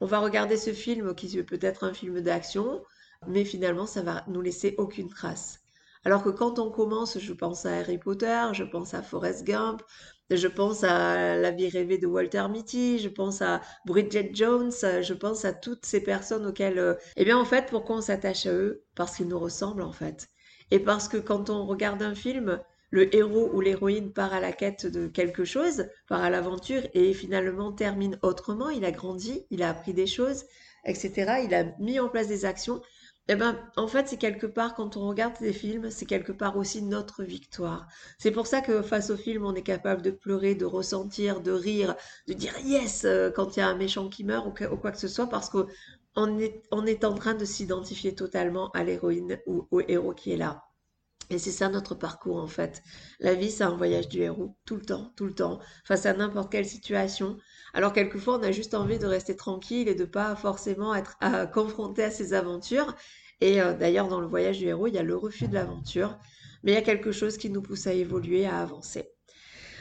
on 0.00 0.06
va 0.06 0.20
regarder 0.20 0.56
ce 0.56 0.72
film 0.72 1.14
qui 1.14 1.42
peut 1.42 1.58
être 1.62 1.84
un 1.84 1.94
film 1.94 2.20
d'action, 2.20 2.82
mais 3.26 3.44
finalement, 3.44 3.86
ça 3.86 4.02
va 4.02 4.24
nous 4.28 4.42
laisser 4.42 4.74
aucune 4.78 5.08
trace. 5.08 5.60
Alors 6.04 6.22
que 6.22 6.30
quand 6.30 6.58
on 6.58 6.70
commence, 6.70 7.18
je 7.18 7.32
pense 7.32 7.66
à 7.66 7.78
Harry 7.78 7.98
Potter, 7.98 8.48
je 8.52 8.62
pense 8.62 8.94
à 8.94 9.02
Forrest 9.02 9.44
Gump, 9.44 9.82
je 10.30 10.46
pense 10.46 10.84
à 10.84 11.36
La 11.36 11.50
vie 11.50 11.68
rêvée 11.68 11.98
de 11.98 12.06
Walter 12.06 12.46
Mitty, 12.48 12.98
je 12.98 13.08
pense 13.08 13.42
à 13.42 13.60
Bridget 13.86 14.30
Jones, 14.32 14.70
je 14.72 15.14
pense 15.14 15.44
à 15.44 15.52
toutes 15.52 15.84
ces 15.84 16.00
personnes 16.00 16.46
auxquelles... 16.46 16.96
Eh 17.16 17.24
bien, 17.24 17.38
en 17.38 17.44
fait, 17.44 17.66
pourquoi 17.70 17.96
on 17.96 18.00
s'attache 18.00 18.46
à 18.46 18.52
eux? 18.52 18.84
Parce 18.94 19.16
qu'ils 19.16 19.28
nous 19.28 19.38
ressemblent, 19.38 19.82
en 19.82 19.92
fait. 19.92 20.28
Et 20.70 20.78
parce 20.78 21.08
que 21.08 21.16
quand 21.16 21.50
on 21.50 21.66
regarde 21.66 22.02
un 22.02 22.14
film, 22.14 22.60
le 22.90 23.14
héros 23.14 23.50
ou 23.52 23.60
l'héroïne 23.60 24.12
part 24.12 24.32
à 24.32 24.40
la 24.40 24.52
quête 24.52 24.86
de 24.86 25.06
quelque 25.06 25.44
chose, 25.44 25.86
part 26.08 26.22
à 26.22 26.30
l'aventure 26.30 26.82
et 26.94 27.12
finalement 27.12 27.72
termine 27.72 28.18
autrement, 28.22 28.70
il 28.70 28.84
a 28.84 28.92
grandi, 28.92 29.46
il 29.50 29.62
a 29.62 29.70
appris 29.70 29.94
des 29.94 30.06
choses, 30.06 30.44
etc. 30.84 31.40
Il 31.44 31.54
a 31.54 31.64
mis 31.78 31.98
en 32.00 32.08
place 32.08 32.28
des 32.28 32.44
actions 32.44 32.80
eh 33.28 33.34
ben, 33.34 33.58
en 33.76 33.88
fait, 33.88 34.08
c'est 34.08 34.18
quelque 34.18 34.46
part, 34.46 34.74
quand 34.74 34.96
on 34.96 35.08
regarde 35.08 35.34
des 35.40 35.52
films, 35.52 35.90
c'est 35.90 36.06
quelque 36.06 36.30
part 36.30 36.56
aussi 36.56 36.80
notre 36.82 37.24
victoire. 37.24 37.88
C'est 38.18 38.30
pour 38.30 38.46
ça 38.46 38.60
que 38.60 38.82
face 38.82 39.10
au 39.10 39.16
film, 39.16 39.44
on 39.44 39.54
est 39.56 39.62
capable 39.62 40.00
de 40.02 40.12
pleurer, 40.12 40.54
de 40.54 40.64
ressentir, 40.64 41.40
de 41.40 41.50
rire, 41.50 41.96
de 42.28 42.34
dire 42.34 42.56
yes 42.64 43.04
euh, 43.04 43.30
quand 43.30 43.56
il 43.56 43.60
y 43.60 43.62
a 43.62 43.68
un 43.68 43.74
méchant 43.74 44.08
qui 44.08 44.22
meurt 44.22 44.46
ou, 44.46 44.76
quoi 44.76 44.92
que 44.92 44.98
ce 44.98 45.08
soit, 45.08 45.26
parce 45.26 45.50
qu'on 45.50 46.38
est, 46.38 47.04
en 47.04 47.14
train 47.14 47.34
de 47.34 47.44
s'identifier 47.44 48.14
totalement 48.14 48.70
à 48.72 48.84
l'héroïne 48.84 49.40
ou 49.46 49.66
au 49.72 49.80
héros 49.80 50.14
qui 50.14 50.30
est 50.32 50.36
là. 50.36 50.62
Et 51.30 51.38
c'est 51.38 51.50
ça 51.50 51.68
notre 51.68 51.94
parcours 51.94 52.36
en 52.36 52.46
fait. 52.46 52.82
La 53.18 53.34
vie, 53.34 53.50
c'est 53.50 53.64
un 53.64 53.76
voyage 53.76 54.08
du 54.08 54.20
héros, 54.20 54.56
tout 54.64 54.76
le 54.76 54.82
temps, 54.82 55.12
tout 55.16 55.26
le 55.26 55.34
temps, 55.34 55.58
face 55.84 56.06
à 56.06 56.12
n'importe 56.12 56.52
quelle 56.52 56.66
situation. 56.66 57.36
Alors 57.74 57.92
quelquefois, 57.92 58.38
on 58.38 58.42
a 58.42 58.52
juste 58.52 58.74
envie 58.74 58.98
de 58.98 59.06
rester 59.06 59.34
tranquille 59.34 59.88
et 59.88 59.94
de 59.94 60.04
pas 60.04 60.36
forcément 60.36 60.94
être 60.94 61.18
confronté 61.52 62.04
à 62.04 62.10
ces 62.10 62.32
aventures. 62.32 62.94
Et 63.40 63.60
euh, 63.60 63.74
d'ailleurs, 63.74 64.08
dans 64.08 64.20
le 64.20 64.26
voyage 64.26 64.58
du 64.58 64.66
héros, 64.66 64.86
il 64.86 64.94
y 64.94 64.98
a 64.98 65.02
le 65.02 65.16
refus 65.16 65.48
de 65.48 65.54
l'aventure, 65.54 66.16
mais 66.62 66.72
il 66.72 66.74
y 66.74 66.78
a 66.78 66.82
quelque 66.82 67.12
chose 67.12 67.36
qui 67.36 67.50
nous 67.50 67.62
pousse 67.62 67.86
à 67.86 67.92
évoluer, 67.92 68.46
à 68.46 68.60
avancer. 68.60 69.10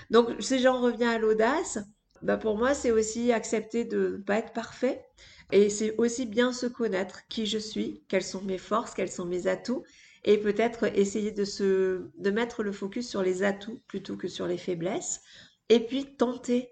Donc, 0.09 0.29
si 0.39 0.59
j'en 0.59 0.81
reviens 0.81 1.11
à 1.11 1.17
l'audace, 1.19 1.79
bah 2.21 2.37
pour 2.37 2.57
moi, 2.57 2.73
c'est 2.73 2.91
aussi 2.91 3.31
accepter 3.31 3.85
de 3.85 4.17
ne 4.17 4.23
pas 4.23 4.37
être 4.37 4.53
parfait. 4.53 5.05
Et 5.51 5.69
c'est 5.69 5.95
aussi 5.97 6.25
bien 6.25 6.51
se 6.51 6.65
connaître 6.65 7.21
qui 7.29 7.45
je 7.45 7.59
suis, 7.59 8.03
quelles 8.07 8.23
sont 8.23 8.41
mes 8.41 8.57
forces, 8.57 8.95
quels 8.95 9.11
sont 9.11 9.25
mes 9.25 9.45
atouts, 9.47 9.83
et 10.25 10.39
peut-être 10.39 10.85
essayer 10.97 11.31
de, 11.31 11.45
se, 11.45 12.09
de 12.17 12.31
mettre 12.31 12.63
le 12.63 12.71
focus 12.71 13.07
sur 13.07 13.21
les 13.21 13.43
atouts 13.43 13.81
plutôt 13.87 14.17
que 14.17 14.27
sur 14.27 14.47
les 14.47 14.57
faiblesses, 14.57 15.21
et 15.69 15.79
puis 15.79 16.17
tenter. 16.17 16.69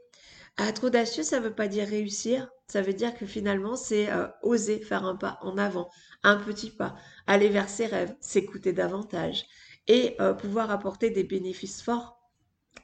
Être 0.59 0.85
audacieux, 0.85 1.23
ça 1.23 1.39
ne 1.39 1.45
veut 1.45 1.55
pas 1.55 1.67
dire 1.67 1.87
réussir, 1.87 2.49
ça 2.67 2.81
veut 2.81 2.93
dire 2.93 3.15
que 3.15 3.25
finalement, 3.25 3.75
c'est 3.75 4.11
euh, 4.11 4.27
oser 4.41 4.79
faire 4.79 5.05
un 5.05 5.15
pas 5.15 5.39
en 5.41 5.57
avant, 5.57 5.89
un 6.23 6.37
petit 6.37 6.71
pas, 6.71 6.95
aller 7.25 7.49
vers 7.49 7.69
ses 7.69 7.85
rêves, 7.85 8.15
s'écouter 8.19 8.73
davantage 8.73 9.45
et 9.87 10.15
euh, 10.19 10.33
pouvoir 10.33 10.69
apporter 10.71 11.09
des 11.09 11.23
bénéfices 11.23 11.81
forts. 11.81 12.19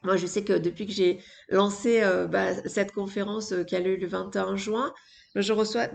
Moi, 0.04 0.18
je 0.18 0.28
sais 0.28 0.44
que 0.44 0.54
depuis 0.54 0.86
que 0.86 0.94
j'ai 0.94 1.20
lancé 1.50 2.02
euh, 2.02 2.28
bah, 2.28 2.56
cette 2.68 2.92
conférence 2.92 3.54
qui 3.68 3.76
a 3.76 3.80
eu 3.80 3.98
le 3.98 4.08
21 4.08 4.56
juin, 4.56 4.94
je 5.36 5.54
reçois 5.54 5.88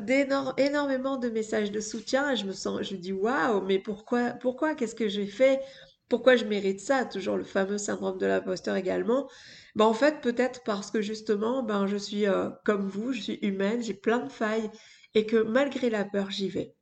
énormément 0.59 1.17
de 1.17 1.29
messages 1.29 1.73
de 1.73 1.81
soutien 1.81 2.31
et 2.31 2.37
je 2.37 2.47
me 2.47 2.53
sens, 2.53 2.83
je 2.83 2.97
dis 2.97 3.13
waouh, 3.13 3.63
mais 3.63 3.79
pourquoi, 3.79 4.31
pourquoi, 4.31 4.75
qu'est-ce 4.75 4.95
que 4.95 5.09
j'ai 5.09 5.27
fait? 5.27 5.61
Pourquoi 6.09 6.37
je 6.37 6.45
mérite 6.45 6.81
ça? 6.81 7.05
Toujours 7.05 7.37
le 7.37 7.45
fameux 7.45 7.79
syndrome 7.79 8.19
de 8.19 8.27
l'imposteur 8.27 8.77
également. 8.77 9.29
Ben, 9.75 9.87
en 9.87 9.95
fait, 9.95 10.21
peut-être 10.21 10.63
parce 10.65 10.91
que 10.91 11.01
justement, 11.01 11.63
ben, 11.63 11.87
je 11.87 11.97
suis 11.97 12.27
euh, 12.27 12.51
comme 12.65 12.89
vous, 12.89 13.13
je 13.13 13.21
suis 13.21 13.39
humaine, 13.43 13.83
j'ai 13.83 13.95
plein 13.95 14.21
de 14.21 14.31
failles 14.31 14.71
et 15.15 15.27
que 15.27 15.43
malgré 15.43 15.91
la 15.91 16.05
peur, 16.05 16.31
j'y 16.31 16.49
vais. 16.49 16.75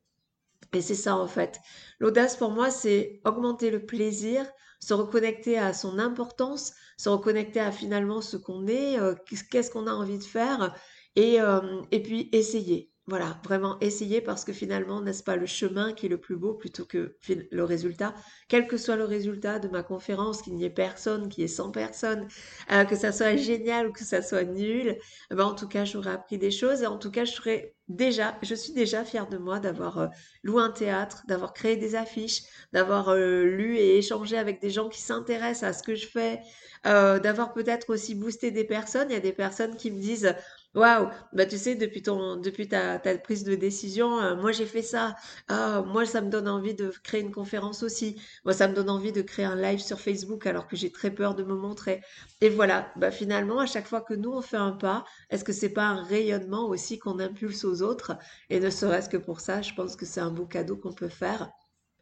Et 0.74 0.80
c'est 0.80 0.94
ça 0.94 1.16
en 1.16 1.26
fait. 1.26 1.58
L'audace 2.00 2.36
pour 2.36 2.50
moi, 2.50 2.70
c'est 2.70 3.20
augmenter 3.24 3.70
le 3.70 3.84
plaisir, 3.84 4.46
se 4.80 4.94
reconnecter 4.94 5.58
à 5.58 5.72
son 5.72 5.98
importance, 5.98 6.72
se 6.96 7.08
reconnecter 7.08 7.60
à 7.60 7.72
finalement 7.72 8.20
ce 8.20 8.36
qu'on 8.36 8.66
est, 8.66 8.98
euh, 8.98 9.14
qu'est-ce 9.50 9.70
qu'on 9.70 9.86
a 9.86 9.92
envie 9.92 10.18
de 10.18 10.24
faire 10.24 10.74
et, 11.16 11.40
euh, 11.40 11.82
et 11.90 12.02
puis 12.02 12.28
essayer. 12.32 12.88
Voilà, 13.08 13.40
vraiment 13.44 13.80
essayer 13.80 14.20
parce 14.20 14.44
que 14.44 14.52
finalement, 14.52 15.00
n'est-ce 15.00 15.24
pas 15.24 15.34
le 15.34 15.44
chemin 15.44 15.92
qui 15.92 16.06
est 16.06 16.08
le 16.08 16.20
plus 16.20 16.36
beau 16.36 16.54
plutôt 16.54 16.84
que 16.84 17.16
le 17.50 17.64
résultat 17.64 18.14
Quel 18.48 18.68
que 18.68 18.76
soit 18.76 18.94
le 18.94 19.04
résultat 19.04 19.58
de 19.58 19.66
ma 19.66 19.82
conférence, 19.82 20.40
qu'il 20.40 20.54
n'y 20.54 20.64
ait 20.64 20.70
personne, 20.70 21.28
qu'il 21.28 21.42
y 21.42 21.44
ait 21.44 21.48
100 21.48 21.72
personnes, 21.72 22.28
euh, 22.70 22.84
que 22.84 22.94
ça 22.94 23.10
soit 23.10 23.34
génial 23.34 23.88
ou 23.88 23.92
que 23.92 24.04
ça 24.04 24.22
soit 24.22 24.44
nul, 24.44 24.96
eh 25.32 25.34
ben 25.34 25.44
en 25.44 25.54
tout 25.54 25.66
cas, 25.66 25.84
j'aurais 25.84 26.12
appris 26.12 26.38
des 26.38 26.52
choses 26.52 26.82
et 26.82 26.86
en 26.86 26.96
tout 26.96 27.10
cas, 27.10 27.24
je 27.24 27.32
serais 27.32 27.74
déjà, 27.88 28.38
je 28.42 28.54
suis 28.54 28.72
déjà 28.72 29.04
fière 29.04 29.28
de 29.28 29.36
moi 29.36 29.58
d'avoir 29.58 29.98
euh, 29.98 30.06
loué 30.44 30.62
un 30.62 30.70
théâtre, 30.70 31.24
d'avoir 31.26 31.54
créé 31.54 31.76
des 31.76 31.96
affiches, 31.96 32.42
d'avoir 32.72 33.16
lu 33.16 33.78
et 33.78 33.98
échangé 33.98 34.38
avec 34.38 34.60
des 34.60 34.70
gens 34.70 34.88
qui 34.88 35.00
s'intéressent 35.00 35.64
à 35.68 35.72
ce 35.72 35.82
que 35.82 35.96
je 35.96 36.06
fais, 36.06 36.40
d'avoir 36.84 37.52
peut-être 37.52 37.90
aussi 37.90 38.14
boosté 38.14 38.50
des 38.50 38.64
personnes. 38.64 39.08
Il 39.10 39.14
y 39.14 39.16
a 39.16 39.20
des 39.20 39.32
personnes 39.32 39.76
qui 39.76 39.90
me 39.90 40.00
disent 40.00 40.34
Waouh, 40.74 41.08
bah 41.34 41.44
tu 41.44 41.58
sais, 41.58 41.74
depuis 41.74 42.00
ta 42.02 42.98
prise 43.22 43.44
de 43.44 43.54
décision, 43.54 44.18
euh, 44.20 44.34
moi 44.36 44.52
j'ai 44.52 44.64
fait 44.64 44.80
ça. 44.82 45.16
Ah, 45.48 45.82
moi 45.86 46.06
ça 46.06 46.22
me 46.22 46.30
donne 46.30 46.48
envie 46.48 46.74
de 46.74 46.90
créer 47.04 47.20
une 47.20 47.30
conférence 47.30 47.82
aussi. 47.82 48.18
Moi 48.46 48.54
ça 48.54 48.68
me 48.68 48.74
donne 48.74 48.88
envie 48.88 49.12
de 49.12 49.20
créer 49.20 49.44
un 49.44 49.54
live 49.56 49.80
sur 49.80 50.00
Facebook 50.00 50.46
alors 50.46 50.66
que 50.66 50.76
j'ai 50.76 50.90
très 50.90 51.10
peur 51.10 51.34
de 51.34 51.42
me 51.42 51.54
montrer. 51.54 52.00
Et 52.40 52.48
voilà, 52.48 52.90
bah 52.96 53.10
finalement 53.10 53.60
à 53.60 53.66
chaque 53.66 53.86
fois 53.86 54.00
que 54.00 54.14
nous 54.14 54.30
on 54.32 54.40
fait 54.40 54.56
un 54.56 54.72
pas, 54.72 55.04
est-ce 55.28 55.44
que 55.44 55.52
c'est 55.52 55.68
pas 55.74 55.84
un 55.84 56.02
rayonnement 56.04 56.66
aussi 56.68 56.98
qu'on 56.98 57.18
impulse 57.18 57.64
aux 57.66 57.82
autres? 57.82 58.16
Et 58.48 58.58
ne 58.58 58.70
serait-ce 58.70 59.10
que 59.10 59.18
pour 59.18 59.40
ça, 59.40 59.60
je 59.60 59.74
pense 59.74 59.94
que 59.96 60.06
c'est 60.06 60.20
un 60.20 60.30
beau 60.30 60.46
cadeau 60.46 60.76
qu'on 60.78 60.94
peut 60.94 61.08
faire. 61.08 61.50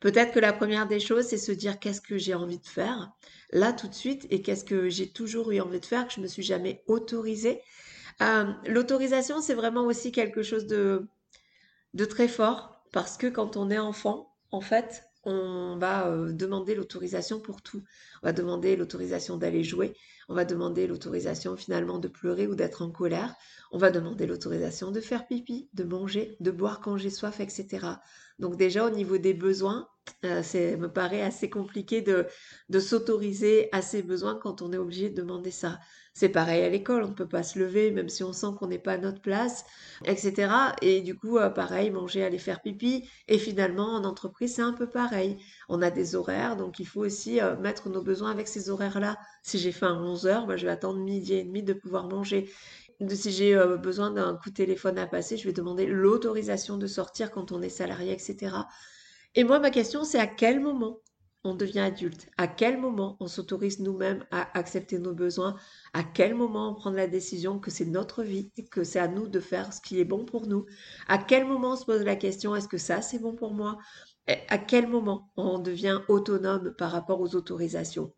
Peut-être 0.01 0.33
que 0.33 0.41
la 0.41 0.53
première 0.53 0.87
des 0.87 1.01
choses, 1.01 1.27
c'est 1.27 1.39
se 1.39 1.53
dire 1.53 1.79
qu'est-ce 1.81 2.01
que 2.01 2.19
j'ai 2.19 2.35
envie 2.35 2.61
de 2.61 2.67
faire 2.69 3.11
là 3.53 3.73
tout 3.73 3.89
de 3.89 3.95
suite 3.95 4.27
et 4.31 4.43
qu'est-ce 4.43 4.65
que 4.65 4.89
j'ai 4.89 5.11
toujours 5.13 5.51
eu 5.51 5.61
envie 5.61 5.81
de 5.81 5.87
faire 5.87 6.07
que 6.07 6.15
je 6.15 6.21
me 6.21 6.29
suis 6.29 6.43
jamais 6.45 6.83
autorisée. 6.87 7.61
Euh, 8.23 8.53
l'autorisation, 8.67 9.41
c'est 9.41 9.55
vraiment 9.55 9.85
aussi 9.87 10.13
quelque 10.13 10.43
chose 10.43 10.67
de, 10.67 11.07
très 12.09 12.29
fort 12.29 12.85
parce 12.93 13.17
que 13.17 13.27
quand 13.27 13.57
on 13.57 13.71
est 13.71 13.79
enfant, 13.79 14.35
en 14.51 14.61
fait, 14.61 15.05
on 15.25 15.77
va 15.79 16.09
euh, 16.09 16.33
demander 16.33 16.75
l'autorisation 16.75 17.41
pour 17.41 17.63
tout. 17.63 17.83
On 18.23 18.27
va 18.27 18.33
demander 18.33 18.77
l'autorisation 18.77 19.37
d'aller 19.37 19.65
jouer, 19.65 19.95
on 20.29 20.35
va 20.35 20.45
demander 20.45 20.87
l'autorisation 20.87 21.57
finalement 21.57 21.99
de 21.99 22.09
pleurer 22.09 22.47
ou 22.47 22.55
d'être 22.55 22.83
en 22.83 22.91
colère, 22.91 23.35
on 23.71 23.79
va 23.79 23.91
demander 23.91 24.27
l'autorisation 24.27 24.91
de 24.91 25.01
faire 25.01 25.27
pipi, 25.27 25.69
de 25.75 25.85
manger, 25.85 26.37
de 26.41 26.51
boire 26.51 26.81
quand 26.81 26.97
j'ai 26.97 27.11
soif, 27.11 27.41
etc. 27.41 27.87
Donc 28.39 28.57
déjà 28.57 28.87
au 28.87 28.91
niveau 28.91 29.19
des 29.19 29.35
besoins, 29.35 29.89
euh, 30.25 30.43
ça 30.43 30.59
me 30.59 30.89
paraît 30.89 31.23
assez 31.23 31.51
compliqué 31.51 32.01
de, 32.01 32.27
de 32.69 32.81
s'autoriser 32.81 33.69
à 33.73 33.83
ses 33.83 34.03
besoins 34.03 34.37
quand 34.37 34.63
on 34.63 34.73
est 34.73 34.79
obligé 34.79 35.11
de 35.11 35.17
demander 35.17 35.51
ça. 35.51 35.79
C'est 36.21 36.29
pareil 36.29 36.63
à 36.63 36.69
l'école, 36.69 37.05
on 37.05 37.09
ne 37.09 37.15
peut 37.15 37.27
pas 37.27 37.43
se 37.43 37.59
lever 37.59 37.91
même 37.93 38.11
si 38.11 38.23
on 38.23 38.35
sent 38.35 38.49
qu'on 38.59 38.67
n'est 38.67 38.79
pas 38.79 38.93
à 38.93 38.99
notre 38.99 39.23
place, 39.23 39.65
etc. 40.05 40.53
Et 40.83 41.01
du 41.01 41.17
coup, 41.17 41.39
euh, 41.39 41.49
pareil, 41.49 41.91
manger, 41.91 42.23
aller 42.23 42.37
faire 42.37 42.61
pipi. 42.61 43.09
Et 43.27 43.39
finalement, 43.39 43.95
en 43.95 44.05
entreprise, 44.05 44.57
c'est 44.57 44.61
un 44.61 44.75
peu 44.75 44.87
pareil. 44.87 45.39
On 45.71 45.81
a 45.81 45.91
des 45.91 46.15
horaires, 46.17 46.59
donc 46.59 46.79
il 46.79 46.87
faut 46.87 47.01
aussi 47.01 47.41
euh, 47.41 47.57
mettre 47.57 47.89
nos 47.89 48.03
besoins 48.03 48.31
avec 48.31 48.49
ces 48.49 48.69
horaires-là. 48.69 49.17
Si 49.43 49.59
j'ai 49.59 49.73
faim 49.73 49.97
à 49.97 49.99
11 49.99 50.27
heures, 50.27 50.47
bah, 50.47 50.59
je 50.59 50.67
vais 50.67 50.73
attendre 50.73 50.99
midi 50.99 51.33
et 51.33 51.43
demi 51.43 51.63
de 51.63 51.73
pouvoir 51.73 52.07
manger. 52.07 52.53
Si 53.09 53.33
j'ai 53.33 53.57
euh, 53.57 53.79
besoin 53.79 54.11
d'un 54.11 54.37
coup 54.37 54.51
de 54.51 54.55
téléphone 54.57 54.99
à 54.99 55.07
passer, 55.07 55.39
je 55.39 55.47
vais 55.47 55.55
demander 55.55 55.87
l'autorisation 55.87 56.77
de 56.77 56.87
sortir 56.87 57.31
quand 57.31 57.51
on 57.51 57.63
est 57.63 57.71
salarié, 57.71 58.13
etc. 58.13 58.57
Et 59.35 59.45
moi, 59.45 59.59
ma 59.59 59.71
question, 59.71 60.05
c'est 60.05 60.19
à 60.19 60.27
quel 60.27 60.61
moment 60.61 61.01
on 61.45 61.55
devient 61.55 61.81
adulte. 61.81 62.29
À 62.37 62.47
quel 62.47 62.79
moment 62.79 63.17
on 63.21 63.27
s'autorise 63.27 63.81
nous-mêmes 63.81 64.25
à 64.31 64.57
accepter 64.59 64.99
nos 64.99 65.15
besoins? 65.15 65.57
À 65.95 66.03
quel 66.05 66.35
moment 66.35 66.71
on 66.71 66.75
prend 66.75 66.91
la 66.91 67.07
décision 67.07 67.59
que 67.59 67.71
c'est 67.71 67.87
notre 67.87 68.23
vie, 68.23 68.53
que 68.71 68.85
c'est 68.85 68.99
à 68.99 69.09
nous 69.09 69.29
de 69.29 69.41
faire 69.41 69.73
ce 69.73 69.81
qui 69.81 70.01
est 70.01 70.05
bon 70.05 70.25
pour 70.25 70.47
nous? 70.47 70.67
À 71.09 71.19
quel 71.19 71.47
moment 71.47 71.73
on 71.73 71.77
se 71.77 71.87
pose 71.87 72.03
la 72.03 72.17
question 72.17 72.55
est-ce 72.57 72.69
que 72.69 72.79
ça 72.79 73.03
c'est 73.03 73.19
bon 73.19 73.35
pour 73.35 73.55
moi? 73.55 73.79
À 74.49 74.59
quel 74.59 74.87
moment 74.89 75.31
on 75.37 75.59
devient 75.59 76.01
autonome 76.09 76.75
par 76.77 76.93
rapport 76.93 77.21
aux 77.21 77.35
autorisations? 77.35 78.13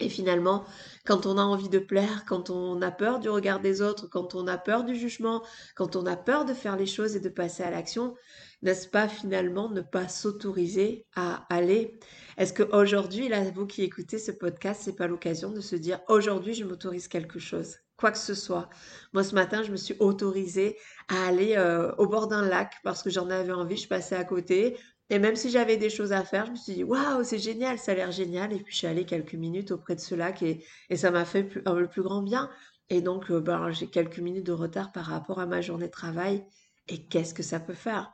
Et 0.00 0.08
finalement, 0.08 0.64
quand 1.04 1.26
on 1.26 1.38
a 1.38 1.42
envie 1.42 1.68
de 1.68 1.78
plaire, 1.78 2.24
quand 2.26 2.50
on 2.50 2.82
a 2.82 2.90
peur 2.90 3.20
du 3.20 3.28
regard 3.28 3.60
des 3.60 3.80
autres, 3.80 4.08
quand 4.08 4.34
on 4.34 4.46
a 4.46 4.58
peur 4.58 4.84
du 4.84 4.96
jugement, 4.96 5.42
quand 5.76 5.94
on 5.96 6.04
a 6.06 6.16
peur 6.16 6.44
de 6.44 6.54
faire 6.54 6.76
les 6.76 6.86
choses 6.86 7.14
et 7.14 7.20
de 7.20 7.28
passer 7.28 7.62
à 7.62 7.70
l'action, 7.70 8.14
n'est-ce 8.62 8.88
pas 8.88 9.08
finalement 9.08 9.68
ne 9.68 9.82
pas 9.82 10.08
s'autoriser 10.08 11.06
à 11.14 11.46
aller? 11.54 11.98
Est-ce 12.38 12.52
qu'aujourd'hui, 12.52 13.28
là, 13.28 13.42
vous 13.50 13.66
qui 13.66 13.82
écoutez 13.82 14.18
ce 14.18 14.32
podcast, 14.32 14.80
c'est 14.84 14.96
pas 14.96 15.06
l'occasion 15.06 15.50
de 15.50 15.60
se 15.60 15.76
dire 15.76 16.00
aujourd'hui, 16.08 16.54
je 16.54 16.64
m'autorise 16.64 17.08
quelque 17.08 17.38
chose 17.38 17.76
quoi 17.96 18.10
que 18.10 18.18
ce 18.18 18.34
soit? 18.34 18.68
Moi, 19.12 19.24
ce 19.24 19.34
matin, 19.34 19.62
je 19.62 19.70
me 19.70 19.76
suis 19.76 19.94
autorisée 19.98 20.76
à 21.08 21.26
aller 21.26 21.54
euh, 21.56 21.94
au 21.96 22.06
bord 22.06 22.28
d'un 22.28 22.46
lac 22.46 22.74
parce 22.82 23.02
que 23.02 23.10
j'en 23.10 23.30
avais 23.30 23.52
envie, 23.52 23.76
je 23.76 23.88
passais 23.88 24.16
à 24.16 24.24
côté. 24.24 24.76
Et 25.10 25.18
même 25.18 25.36
si 25.36 25.50
j'avais 25.50 25.76
des 25.76 25.90
choses 25.90 26.12
à 26.12 26.24
faire, 26.24 26.46
je 26.46 26.50
me 26.52 26.56
suis 26.56 26.74
dit, 26.74 26.84
waouh, 26.84 27.24
c'est 27.24 27.38
génial, 27.38 27.78
ça 27.78 27.92
a 27.92 27.94
l'air 27.94 28.12
génial. 28.12 28.52
Et 28.52 28.60
puis, 28.60 28.72
je 28.72 28.78
suis 28.78 28.86
allée 28.86 29.04
quelques 29.04 29.34
minutes 29.34 29.70
auprès 29.70 29.94
de 29.94 30.00
ce 30.00 30.14
lac 30.14 30.42
et, 30.42 30.64
ça 30.96 31.10
m'a 31.10 31.24
fait 31.24 31.48
le 31.66 31.88
plus 31.88 32.02
grand 32.02 32.22
bien. 32.22 32.50
Et 32.90 33.00
donc, 33.00 33.30
euh, 33.30 33.40
ben, 33.40 33.70
j'ai 33.70 33.86
quelques 33.88 34.18
minutes 34.18 34.46
de 34.46 34.52
retard 34.52 34.92
par 34.92 35.06
rapport 35.06 35.40
à 35.40 35.46
ma 35.46 35.60
journée 35.60 35.86
de 35.86 35.92
travail. 35.92 36.44
Et 36.88 37.06
qu'est-ce 37.06 37.32
que 37.32 37.42
ça 37.42 37.60
peut 37.60 37.74
faire? 37.74 38.12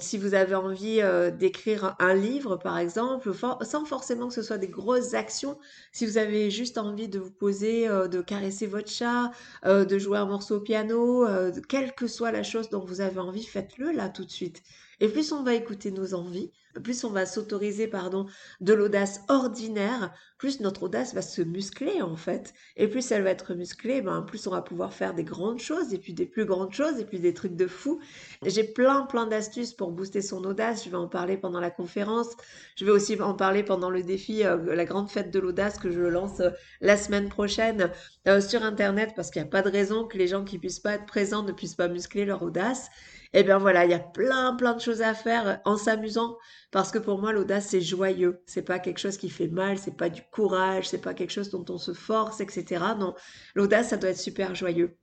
Si 0.00 0.18
vous 0.18 0.34
avez 0.34 0.54
envie 0.54 1.00
euh, 1.02 1.30
d'écrire 1.30 1.96
un 1.98 2.14
livre, 2.14 2.56
par 2.56 2.78
exemple, 2.78 3.32
sans 3.34 3.84
forcément 3.84 4.28
que 4.28 4.34
ce 4.34 4.42
soit 4.42 4.58
des 4.58 4.68
grosses 4.68 5.14
actions, 5.14 5.58
si 5.92 6.06
vous 6.06 6.18
avez 6.18 6.50
juste 6.50 6.78
envie 6.78 7.08
de 7.08 7.18
vous 7.18 7.32
poser, 7.32 7.88
euh, 7.88 8.06
de 8.08 8.20
caresser 8.20 8.66
votre 8.66 8.90
chat, 8.90 9.32
euh, 9.66 9.84
de 9.84 9.98
jouer 9.98 10.18
un 10.18 10.26
morceau 10.26 10.56
au 10.56 10.60
piano, 10.60 11.26
quelle 11.68 11.94
que 11.94 12.06
soit 12.06 12.32
la 12.32 12.42
chose 12.42 12.70
dont 12.70 12.84
vous 12.84 13.00
avez 13.00 13.18
envie, 13.18 13.44
faites-le 13.44 13.92
là 13.92 14.08
tout 14.08 14.24
de 14.24 14.30
suite. 14.30 14.62
Et 15.00 15.08
plus 15.08 15.32
on 15.32 15.42
va 15.42 15.54
écouter 15.54 15.90
nos 15.90 16.14
envies, 16.14 16.52
plus 16.82 17.04
on 17.04 17.10
va 17.10 17.26
s'autoriser, 17.26 17.88
pardon, 17.88 18.26
de 18.60 18.72
l'audace 18.72 19.22
ordinaire, 19.28 20.12
plus 20.38 20.60
notre 20.60 20.84
audace 20.84 21.14
va 21.14 21.22
se 21.22 21.42
muscler 21.42 22.00
en 22.00 22.16
fait. 22.16 22.54
Et 22.76 22.86
plus 22.86 23.10
elle 23.10 23.22
va 23.22 23.30
être 23.30 23.54
musclée, 23.54 24.00
ben, 24.00 24.22
plus 24.22 24.46
on 24.46 24.52
va 24.52 24.62
pouvoir 24.62 24.92
faire 24.92 25.14
des 25.14 25.24
grandes 25.24 25.58
choses, 25.58 25.92
et 25.92 25.98
puis 25.98 26.14
des 26.14 26.26
plus 26.26 26.44
grandes 26.44 26.72
choses, 26.72 26.98
et 27.00 27.04
puis 27.04 27.18
des 27.18 27.34
trucs 27.34 27.56
de 27.56 27.66
fou. 27.66 28.00
J'ai 28.44 28.64
plein, 28.64 29.02
plein 29.02 29.26
d'astuces 29.26 29.74
pour 29.74 29.90
booster 29.90 30.22
son 30.22 30.44
audace. 30.44 30.84
Je 30.84 30.90
vais 30.90 30.96
en 30.96 31.08
parler 31.08 31.36
pendant 31.36 31.60
la 31.60 31.70
conférence. 31.70 32.28
Je 32.76 32.84
vais 32.84 32.92
aussi 32.92 33.20
en 33.20 33.34
parler 33.34 33.64
pendant 33.64 33.90
le 33.90 34.02
défi, 34.02 34.44
euh, 34.44 34.74
la 34.74 34.84
grande 34.84 35.10
fête 35.10 35.32
de 35.32 35.40
l'audace 35.40 35.78
que 35.78 35.90
je 35.90 36.00
lance 36.00 36.40
euh, 36.40 36.50
la 36.80 36.96
semaine 36.96 37.28
prochaine 37.28 37.90
euh, 38.28 38.40
sur 38.40 38.62
Internet, 38.62 39.12
parce 39.16 39.30
qu'il 39.30 39.42
n'y 39.42 39.48
a 39.48 39.50
pas 39.50 39.62
de 39.62 39.70
raison 39.70 40.06
que 40.06 40.16
les 40.16 40.28
gens 40.28 40.44
qui 40.44 40.58
puissent 40.58 40.80
pas 40.80 40.94
être 40.94 41.06
présents 41.06 41.42
ne 41.42 41.52
puissent 41.52 41.74
pas 41.74 41.88
muscler 41.88 42.24
leur 42.24 42.42
audace. 42.42 42.88
Et 43.34 43.40
eh 43.40 43.42
bien 43.42 43.58
voilà, 43.58 43.84
il 43.84 43.90
y 43.90 43.94
a 43.94 43.98
plein 43.98 44.54
plein 44.54 44.72
de 44.72 44.80
choses 44.80 45.02
à 45.02 45.12
faire 45.12 45.60
en 45.66 45.76
s'amusant 45.76 46.38
parce 46.70 46.90
que 46.90 46.98
pour 46.98 47.18
moi 47.18 47.32
l'audace 47.32 47.68
c'est 47.68 47.80
joyeux, 47.80 48.42
c'est 48.46 48.62
pas 48.62 48.78
quelque 48.78 48.98
chose 48.98 49.16
qui 49.16 49.30
fait 49.30 49.48
mal, 49.48 49.78
c'est 49.78 49.96
pas 49.96 50.10
du 50.10 50.22
courage, 50.30 50.88
c'est 50.88 51.00
pas 51.00 51.14
quelque 51.14 51.30
chose 51.32 51.50
dont 51.50 51.64
on 51.68 51.78
se 51.78 51.92
force, 51.92 52.40
etc. 52.40 52.84
Non, 52.98 53.14
l'audace 53.54 53.88
ça 53.90 53.96
doit 53.96 54.10
être 54.10 54.18
super 54.18 54.54
joyeux. 54.54 54.96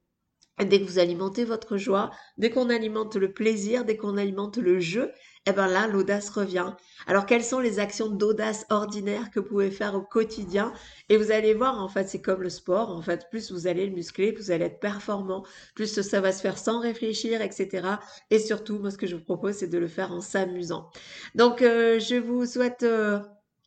dès 0.60 0.80
que 0.80 0.86
vous 0.86 1.00
alimentez 1.00 1.46
votre 1.46 1.78
joie, 1.78 2.12
dès 2.38 2.50
qu'on 2.50 2.70
alimente 2.70 3.16
le 3.16 3.34
plaisir, 3.34 3.86
dès 3.86 3.98
qu'on 3.98 4.18
alimente 4.18 4.58
le 4.58 4.80
jeu, 4.80 5.12
eh 5.48 5.54
bien 5.54 5.68
là, 5.68 5.88
l'audace 5.88 6.30
revient. 6.30 6.74
Alors, 7.08 7.26
quelles 7.26 7.44
sont 7.44 7.60
les 7.60 7.80
actions 7.80 8.10
d'audace 8.10 8.66
ordinaires 8.70 9.30
que 9.30 9.40
vous 9.40 9.46
pouvez 9.46 9.70
faire 9.72 9.94
au 9.94 10.02
quotidien? 10.02 10.74
Et 11.10 11.18
vous 11.18 11.32
allez 11.32 11.54
voir, 11.54 11.80
en 11.80 11.88
fait, 11.88 12.10
c'est 12.10 12.22
comme 12.22 12.42
le 12.42 12.50
sport. 12.50 12.90
En 12.90 13.02
fait, 13.02 13.28
plus 13.30 13.52
vous 13.52 13.68
allez 13.68 13.86
le 13.86 13.94
muscler, 13.94 14.34
plus 14.34 14.46
vous 14.46 14.52
allez 14.52 14.66
être 14.66 14.80
performant, 14.80 15.46
plus 15.76 16.02
ça 16.02 16.22
va 16.22 16.32
se 16.32 16.42
faire 16.42 16.58
sans 16.58 16.80
réfléchir, 16.80 17.42
etc. 17.42 17.88
Et 18.32 18.40
surtout, 18.40 18.80
moi, 18.80 18.90
ce 18.90 18.98
que 18.98 19.08
je 19.08 19.16
vous 19.16 19.24
propose, 19.24 19.56
c'est 19.56 19.68
de 19.68 19.78
le 19.78 19.88
faire 19.88 20.12
en 20.12 20.22
s'amusant. 20.22 20.90
Donc, 21.36 21.62
euh, 21.62 22.00
je 22.00 22.16
vous 22.16 22.46
souhaite 22.46 22.84
euh, 22.84 23.20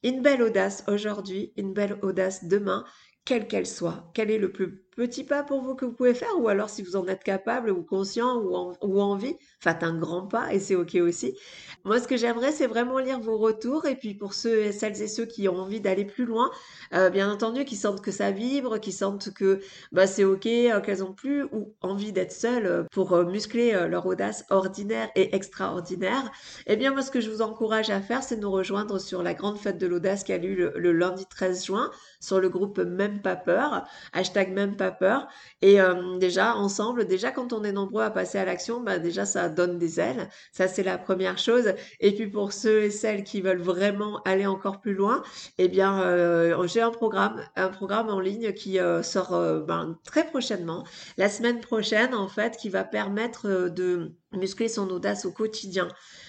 une 0.03 0.23
belle 0.23 0.43
audace 0.43 0.85
aujourd'hui, 0.89 1.53
une 1.57 1.73
belle 1.73 1.99
audace 2.03 2.45
demain, 2.45 2.85
quelle 3.25 3.47
qu'elle 3.47 3.67
soit. 3.67 4.11
Quel 4.15 4.31
est 4.31 4.39
le 4.39 4.51
plus 4.51 4.88
petit 4.99 5.23
pas 5.23 5.45
pour 5.45 5.63
vous 5.63 5.77
que 5.77 5.85
vous 5.85 5.93
pouvez 5.93 6.13
faire, 6.13 6.41
ou 6.41 6.49
alors 6.49 6.69
si 6.69 6.83
vous 6.83 6.97
en 6.97 7.07
êtes 7.07 7.23
capable 7.23 7.71
ou 7.71 7.83
conscient 7.85 8.37
ou, 8.43 8.73
ou 8.83 9.01
envie, 9.01 9.37
faites 9.61 9.85
un 9.85 9.97
grand 9.97 10.23
pas 10.23 10.53
et 10.53 10.59
c'est 10.59 10.75
ok 10.75 10.97
aussi. 10.97 11.37
Moi, 11.85 12.01
ce 12.01 12.09
que 12.09 12.17
j'aimerais, 12.17 12.51
c'est 12.51 12.67
vraiment 12.67 12.99
lire 12.99 13.21
vos 13.21 13.39
retours 13.39 13.87
et 13.87 13.95
puis 13.95 14.15
pour 14.15 14.35
ceux 14.35 14.59
et 14.59 14.73
celles 14.73 15.01
et 15.01 15.07
ceux 15.07 15.25
qui 15.25 15.49
ont 15.49 15.57
envie 15.57 15.81
d'aller 15.81 16.05
plus 16.05 16.25
loin, 16.25 16.51
euh, 16.95 17.11
bien 17.11 17.31
entendu, 17.31 17.65
qui 17.65 17.77
sentent 17.77 18.01
que 18.01 18.11
ça 18.11 18.33
vibre, 18.33 18.81
qui 18.81 18.91
sentent 18.91 19.33
que 19.33 19.61
bah, 19.93 20.09
c'est 20.09 20.25
ok, 20.25 20.47
euh, 20.47 20.81
qu'elles 20.81 21.05
ont 21.05 21.13
plus 21.13 21.45
ou 21.45 21.73
envie 21.81 22.13
d'être 22.13 22.33
seules 22.33 22.67
euh, 22.67 22.83
pour 22.91 23.17
muscler 23.25 23.87
leur 23.89 24.07
audace 24.07 24.45
ordinaire 24.51 25.11
et 25.15 25.37
extraordinaire. 25.37 26.33
Eh 26.67 26.75
bien, 26.75 26.91
moi, 26.91 27.03
ce 27.03 27.13
que 27.13 27.21
je 27.21 27.31
vous 27.31 27.41
encourage 27.41 27.91
à 27.91 28.01
faire, 28.01 28.25
c'est 28.25 28.37
nous 28.37 28.51
rejoindre 28.51 28.99
sur 28.99 29.23
la 29.23 29.35
grande 29.35 29.59
fête 29.59 29.79
de 29.79 29.87
l'audace 29.87 30.25
qui 30.25 30.33
a 30.33 30.39
lieu 30.39 30.73
le, 30.75 30.93
lundi 30.93 31.25
13 31.27 31.67
juin 31.67 31.91
sur 32.19 32.41
le 32.41 32.49
groupe 32.49 32.79
Même 32.79 33.23
pas 33.23 33.37
peur, 33.37 33.87
hashtag 34.13 34.51
Même 34.53 34.77
peur. 34.91 35.29
Et 35.63 35.81
euh, 35.81 36.19
déjà, 36.19 36.55
ensemble, 36.57 37.07
déjà 37.07 37.31
quand 37.31 37.53
on 37.53 37.65
est 37.65 37.73
nombreux 37.73 38.03
à 38.03 38.11
passer 38.11 38.39
à 38.39 38.45
l'action, 38.45 38.81
bah, 38.81 38.99
déjà 38.99 39.25
ça 39.27 39.49
donne 39.49 39.79
des 39.79 40.01
ailes. 40.01 40.29
Ça, 40.53 40.69
c'est 40.69 40.83
la 40.83 40.99
première 40.99 41.39
chose. 41.39 41.73
Et 42.01 42.15
puis 42.15 42.27
pour 42.27 42.53
ceux 42.53 42.83
et 42.85 42.91
celles 42.91 43.25
qui 43.25 43.41
veulent 43.41 43.61
vraiment 43.61 44.21
aller 44.25 44.47
encore 44.47 44.81
plus 44.81 44.95
loin, 44.95 45.23
eh 45.59 45.69
bien, 45.69 46.03
euh, 46.03 46.67
j'ai 46.67 46.81
un 46.81 46.91
programme, 46.91 47.43
un 47.57 47.69
programme 47.69 48.09
en 48.09 48.21
ligne 48.21 48.53
qui 48.53 48.79
euh, 48.79 49.03
sort 49.03 49.31
ben, 49.67 49.99
très 50.05 50.27
prochainement, 50.27 50.85
la 51.17 51.29
semaine 51.29 51.61
prochaine 51.61 52.15
en 52.15 52.29
fait, 52.29 52.57
qui 52.57 52.69
va 52.69 52.85
permettre 52.85 53.69
de 53.69 54.13
muscler 54.33 54.69
son 54.69 54.89
audace 54.91 55.25
au 55.25 55.33
quotidien. 55.33 55.89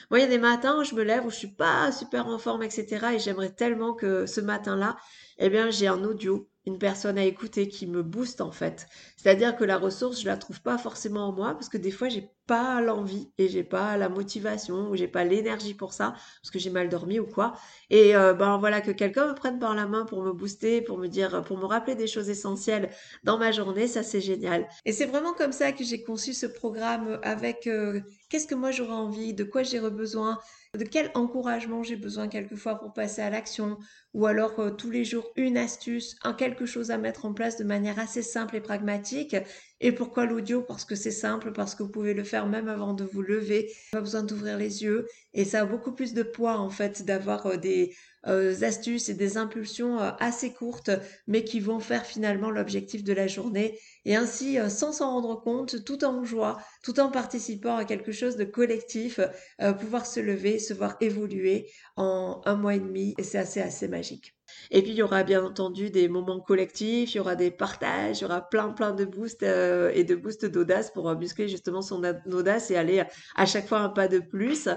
Moi, 0.09 0.19
il 0.19 0.21
y 0.23 0.25
a 0.25 0.29
des 0.29 0.39
matins 0.39 0.79
où 0.79 0.83
je 0.83 0.95
me 0.95 1.03
lève 1.03 1.25
où 1.25 1.29
je 1.29 1.35
suis 1.35 1.47
pas 1.47 1.91
super 1.91 2.27
en 2.27 2.39
forme, 2.39 2.63
etc. 2.63 3.07
Et 3.13 3.19
j'aimerais 3.19 3.51
tellement 3.51 3.93
que 3.93 4.25
ce 4.25 4.41
matin-là, 4.41 4.97
eh 5.37 5.49
bien, 5.49 5.69
j'ai 5.69 5.87
un 5.87 6.03
audio 6.03 6.49
une 6.69 6.77
personne 6.77 7.17
à 7.17 7.23
écouter 7.25 7.67
qui 7.67 7.87
me 7.87 8.03
booste 8.03 8.41
en 8.41 8.51
fait. 8.51 8.87
C'est-à-dire 9.17 9.55
que 9.55 9.63
la 9.63 9.77
ressource, 9.77 10.21
je 10.21 10.27
la 10.27 10.37
trouve 10.37 10.61
pas 10.61 10.77
forcément 10.77 11.27
en 11.27 11.31
moi 11.33 11.53
parce 11.53 11.67
que 11.67 11.77
des 11.77 11.91
fois 11.91 12.09
j'ai 12.09 12.29
pas 12.47 12.81
l'envie 12.81 13.31
et 13.37 13.47
j'ai 13.49 13.63
pas 13.63 13.97
la 13.97 14.09
motivation 14.09 14.89
ou 14.89 14.95
j'ai 14.95 15.07
pas 15.07 15.23
l'énergie 15.23 15.73
pour 15.73 15.93
ça 15.93 16.13
parce 16.41 16.51
que 16.51 16.59
j'ai 16.59 16.69
mal 16.69 16.89
dormi 16.89 17.19
ou 17.19 17.25
quoi. 17.25 17.53
Et 17.89 18.15
euh, 18.15 18.33
ben 18.33 18.57
voilà 18.57 18.81
que 18.81 18.91
quelqu'un 18.91 19.27
me 19.27 19.33
prenne 19.33 19.59
par 19.59 19.75
la 19.75 19.87
main 19.87 20.05
pour 20.05 20.23
me 20.23 20.31
booster, 20.31 20.81
pour 20.81 20.97
me 20.97 21.07
dire, 21.07 21.43
pour 21.43 21.57
me 21.57 21.65
rappeler 21.65 21.95
des 21.95 22.07
choses 22.07 22.29
essentielles 22.29 22.89
dans 23.23 23.37
ma 23.37 23.51
journée, 23.51 23.87
ça 23.87 24.03
c'est 24.03 24.21
génial. 24.21 24.67
Et 24.85 24.93
c'est 24.93 25.05
vraiment 25.05 25.33
comme 25.33 25.51
ça 25.51 25.71
que 25.71 25.83
j'ai 25.83 26.03
conçu 26.03 26.33
ce 26.33 26.45
programme 26.45 27.19
avec 27.23 27.67
euh, 27.67 28.01
qu'est-ce 28.29 28.47
que 28.47 28.55
moi 28.55 28.71
j'aurais 28.71 28.93
envie, 28.93 29.33
de 29.33 29.43
quoi 29.43 29.63
j'ai 29.63 29.79
besoin, 29.89 30.39
de 30.77 30.83
quel 30.83 31.09
encouragement 31.15 31.83
j'ai 31.83 31.95
besoin 31.95 32.27
quelquefois 32.27 32.79
pour 32.79 32.93
passer 32.93 33.21
à 33.21 33.29
l'action, 33.29 33.77
ou 34.13 34.25
alors 34.27 34.59
euh, 34.59 34.71
tous 34.71 34.91
les 34.91 35.03
jours 35.03 35.27
une 35.35 35.57
astuce, 35.57 36.15
un 36.23 36.33
quelque 36.33 36.65
chose 36.65 36.91
à 36.91 36.97
mettre 36.97 37.25
en 37.25 37.33
place 37.33 37.57
de 37.57 37.63
manière 37.63 37.97
assez 37.99 38.21
simple 38.21 38.55
et 38.55 38.61
pragmatique? 38.61 39.35
Et 39.81 39.91
pourquoi 39.91 40.25
l'audio? 40.25 40.61
Parce 40.61 40.85
que 40.85 40.95
c'est 40.95 41.11
simple, 41.11 41.51
parce 41.53 41.75
que 41.75 41.83
vous 41.83 41.89
pouvez 41.89 42.13
le 42.13 42.23
faire 42.23 42.47
même 42.47 42.67
avant 42.67 42.93
de 42.93 43.03
vous 43.05 43.21
lever, 43.21 43.71
pas 43.91 44.01
besoin 44.01 44.23
d'ouvrir 44.23 44.57
les 44.57 44.83
yeux, 44.83 45.07
et 45.33 45.45
ça 45.45 45.61
a 45.61 45.65
beaucoup 45.65 45.93
plus 45.93 46.13
de 46.13 46.23
poids 46.23 46.57
en 46.57 46.69
fait 46.69 47.03
d'avoir 47.05 47.45
euh, 47.45 47.57
des 47.57 47.95
euh, 48.27 48.61
astuces 48.63 49.09
et 49.09 49.13
des 49.13 49.37
impulsions 49.37 49.97
assez 50.19 50.51
courtes, 50.53 50.91
mais 51.27 51.43
qui 51.43 51.59
vont 51.61 51.79
faire 51.79 52.05
finalement 52.05 52.51
l'objectif 52.51 53.03
de 53.03 53.13
la 53.13 53.27
journée. 53.27 53.79
Et 54.05 54.15
ainsi, 54.15 54.59
euh, 54.59 54.69
sans 54.69 54.91
s'en 54.91 55.11
rendre 55.11 55.41
compte, 55.41 55.83
tout 55.85 56.03
en 56.03 56.23
joie, 56.23 56.57
tout 56.83 56.99
en 56.99 57.11
participant 57.11 57.77
à 57.77 57.85
quelque 57.85 58.11
chose 58.11 58.35
de 58.35 58.43
collectif, 58.43 59.19
euh, 59.61 59.73
pouvoir 59.73 60.05
se 60.05 60.19
lever, 60.19 60.59
se 60.59 60.73
voir 60.73 60.97
évoluer 61.01 61.67
en 61.95 62.41
un 62.45 62.55
mois 62.55 62.75
et 62.75 62.79
demi, 62.79 63.15
et 63.17 63.23
c'est 63.23 63.37
assez, 63.37 63.61
assez 63.61 63.87
magique. 63.87 64.38
Et 64.71 64.81
puis, 64.81 64.91
il 64.91 64.97
y 64.97 65.03
aura 65.03 65.23
bien 65.23 65.43
entendu 65.43 65.89
des 65.89 66.07
moments 66.07 66.39
collectifs, 66.39 67.13
il 67.13 67.17
y 67.17 67.19
aura 67.19 67.35
des 67.35 67.51
partages, 67.51 68.19
il 68.19 68.21
y 68.23 68.25
aura 68.25 68.41
plein, 68.41 68.69
plein 68.69 68.91
de 68.91 69.05
boosts 69.05 69.43
euh, 69.43 69.91
et 69.93 70.03
de 70.03 70.15
boosts 70.15 70.45
d'audace 70.45 70.91
pour 70.91 71.13
muscler 71.15 71.47
justement 71.47 71.81
son 71.81 72.03
audace 72.31 72.71
et 72.71 72.75
aller 72.75 73.03
à 73.35 73.45
chaque 73.45 73.67
fois 73.67 73.79
un 73.79 73.89
pas 73.89 74.07
de 74.07 74.19
plus. 74.19 74.69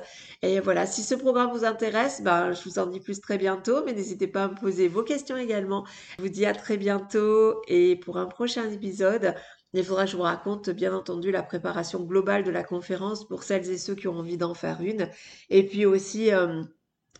Et 0.43 0.61
voilà, 0.61 0.87
si 0.87 1.03
ce 1.03 1.15
programme 1.15 1.51
vous 1.53 1.65
intéresse, 1.65 2.23
ben, 2.23 2.53
je 2.53 2.63
vous 2.65 2.79
en 2.79 2.87
dis 2.87 3.01
plus 3.01 3.21
très 3.21 3.39
bientôt, 3.39 3.85
mais 3.85 3.93
n'hésitez 3.93 4.27
pas 4.27 4.45
à 4.45 4.49
me 4.49 4.55
poser 4.55 4.89
vos 4.89 5.03
questions 5.03 5.37
également. 5.37 5.85
Je 6.19 6.23
vous 6.23 6.29
dis 6.29 6.47
à 6.47 6.55
très 6.55 6.77
bientôt 6.77 7.61
et 7.69 7.97
pour 7.97 8.19
un 8.19 8.27
prochain 8.27 8.71
épisode. 8.71 9.35
Il 9.75 9.85
faudra 9.85 10.05
que 10.05 10.11
je 10.11 10.17
vous 10.17 10.23
raconte, 10.23 10.69
bien 10.69 10.95
entendu, 10.95 11.31
la 11.31 11.43
préparation 11.43 12.03
globale 12.05 12.45
de 12.45 12.51
la 12.51 12.63
conférence 12.63 13.27
pour 13.27 13.43
celles 13.43 13.71
et 13.71 13.79
ceux 13.79 13.95
qui 13.95 14.07
ont 14.07 14.19
envie 14.19 14.37
d'en 14.37 14.53
faire 14.53 14.83
une. 14.83 15.09
Et 15.49 15.67
puis 15.67 15.87
aussi, 15.87 16.31
euh, 16.31 16.63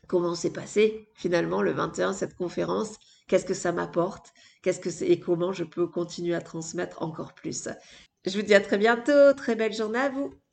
comment 0.09 0.35
s'est 0.35 0.53
passé 0.53 1.09
finalement 1.15 1.63
le 1.63 1.73
21 1.73 2.13
cette 2.13 2.35
conférence, 2.35 2.97
qu'est-ce 3.29 3.45
que 3.45 3.55
ça 3.55 3.73
m'apporte, 3.73 4.33
qu'est-ce 4.63 4.81
que 4.81 4.91
c'est 4.91 5.09
et 5.09 5.21
comment 5.21 5.53
je 5.53 5.65
peux 5.65 5.87
continuer 5.87 6.35
à 6.35 6.41
transmettre 6.41 7.03
encore 7.03 7.35
plus? 7.35 7.69
Je 8.25 8.37
vous 8.37 8.43
dis 8.45 8.55
à 8.55 8.61
très 8.61 8.79
bientôt, 8.79 9.33
très 9.37 9.57
belle 9.57 9.73
journée 9.73 9.99
à 9.99 10.09
vous. 10.11 10.35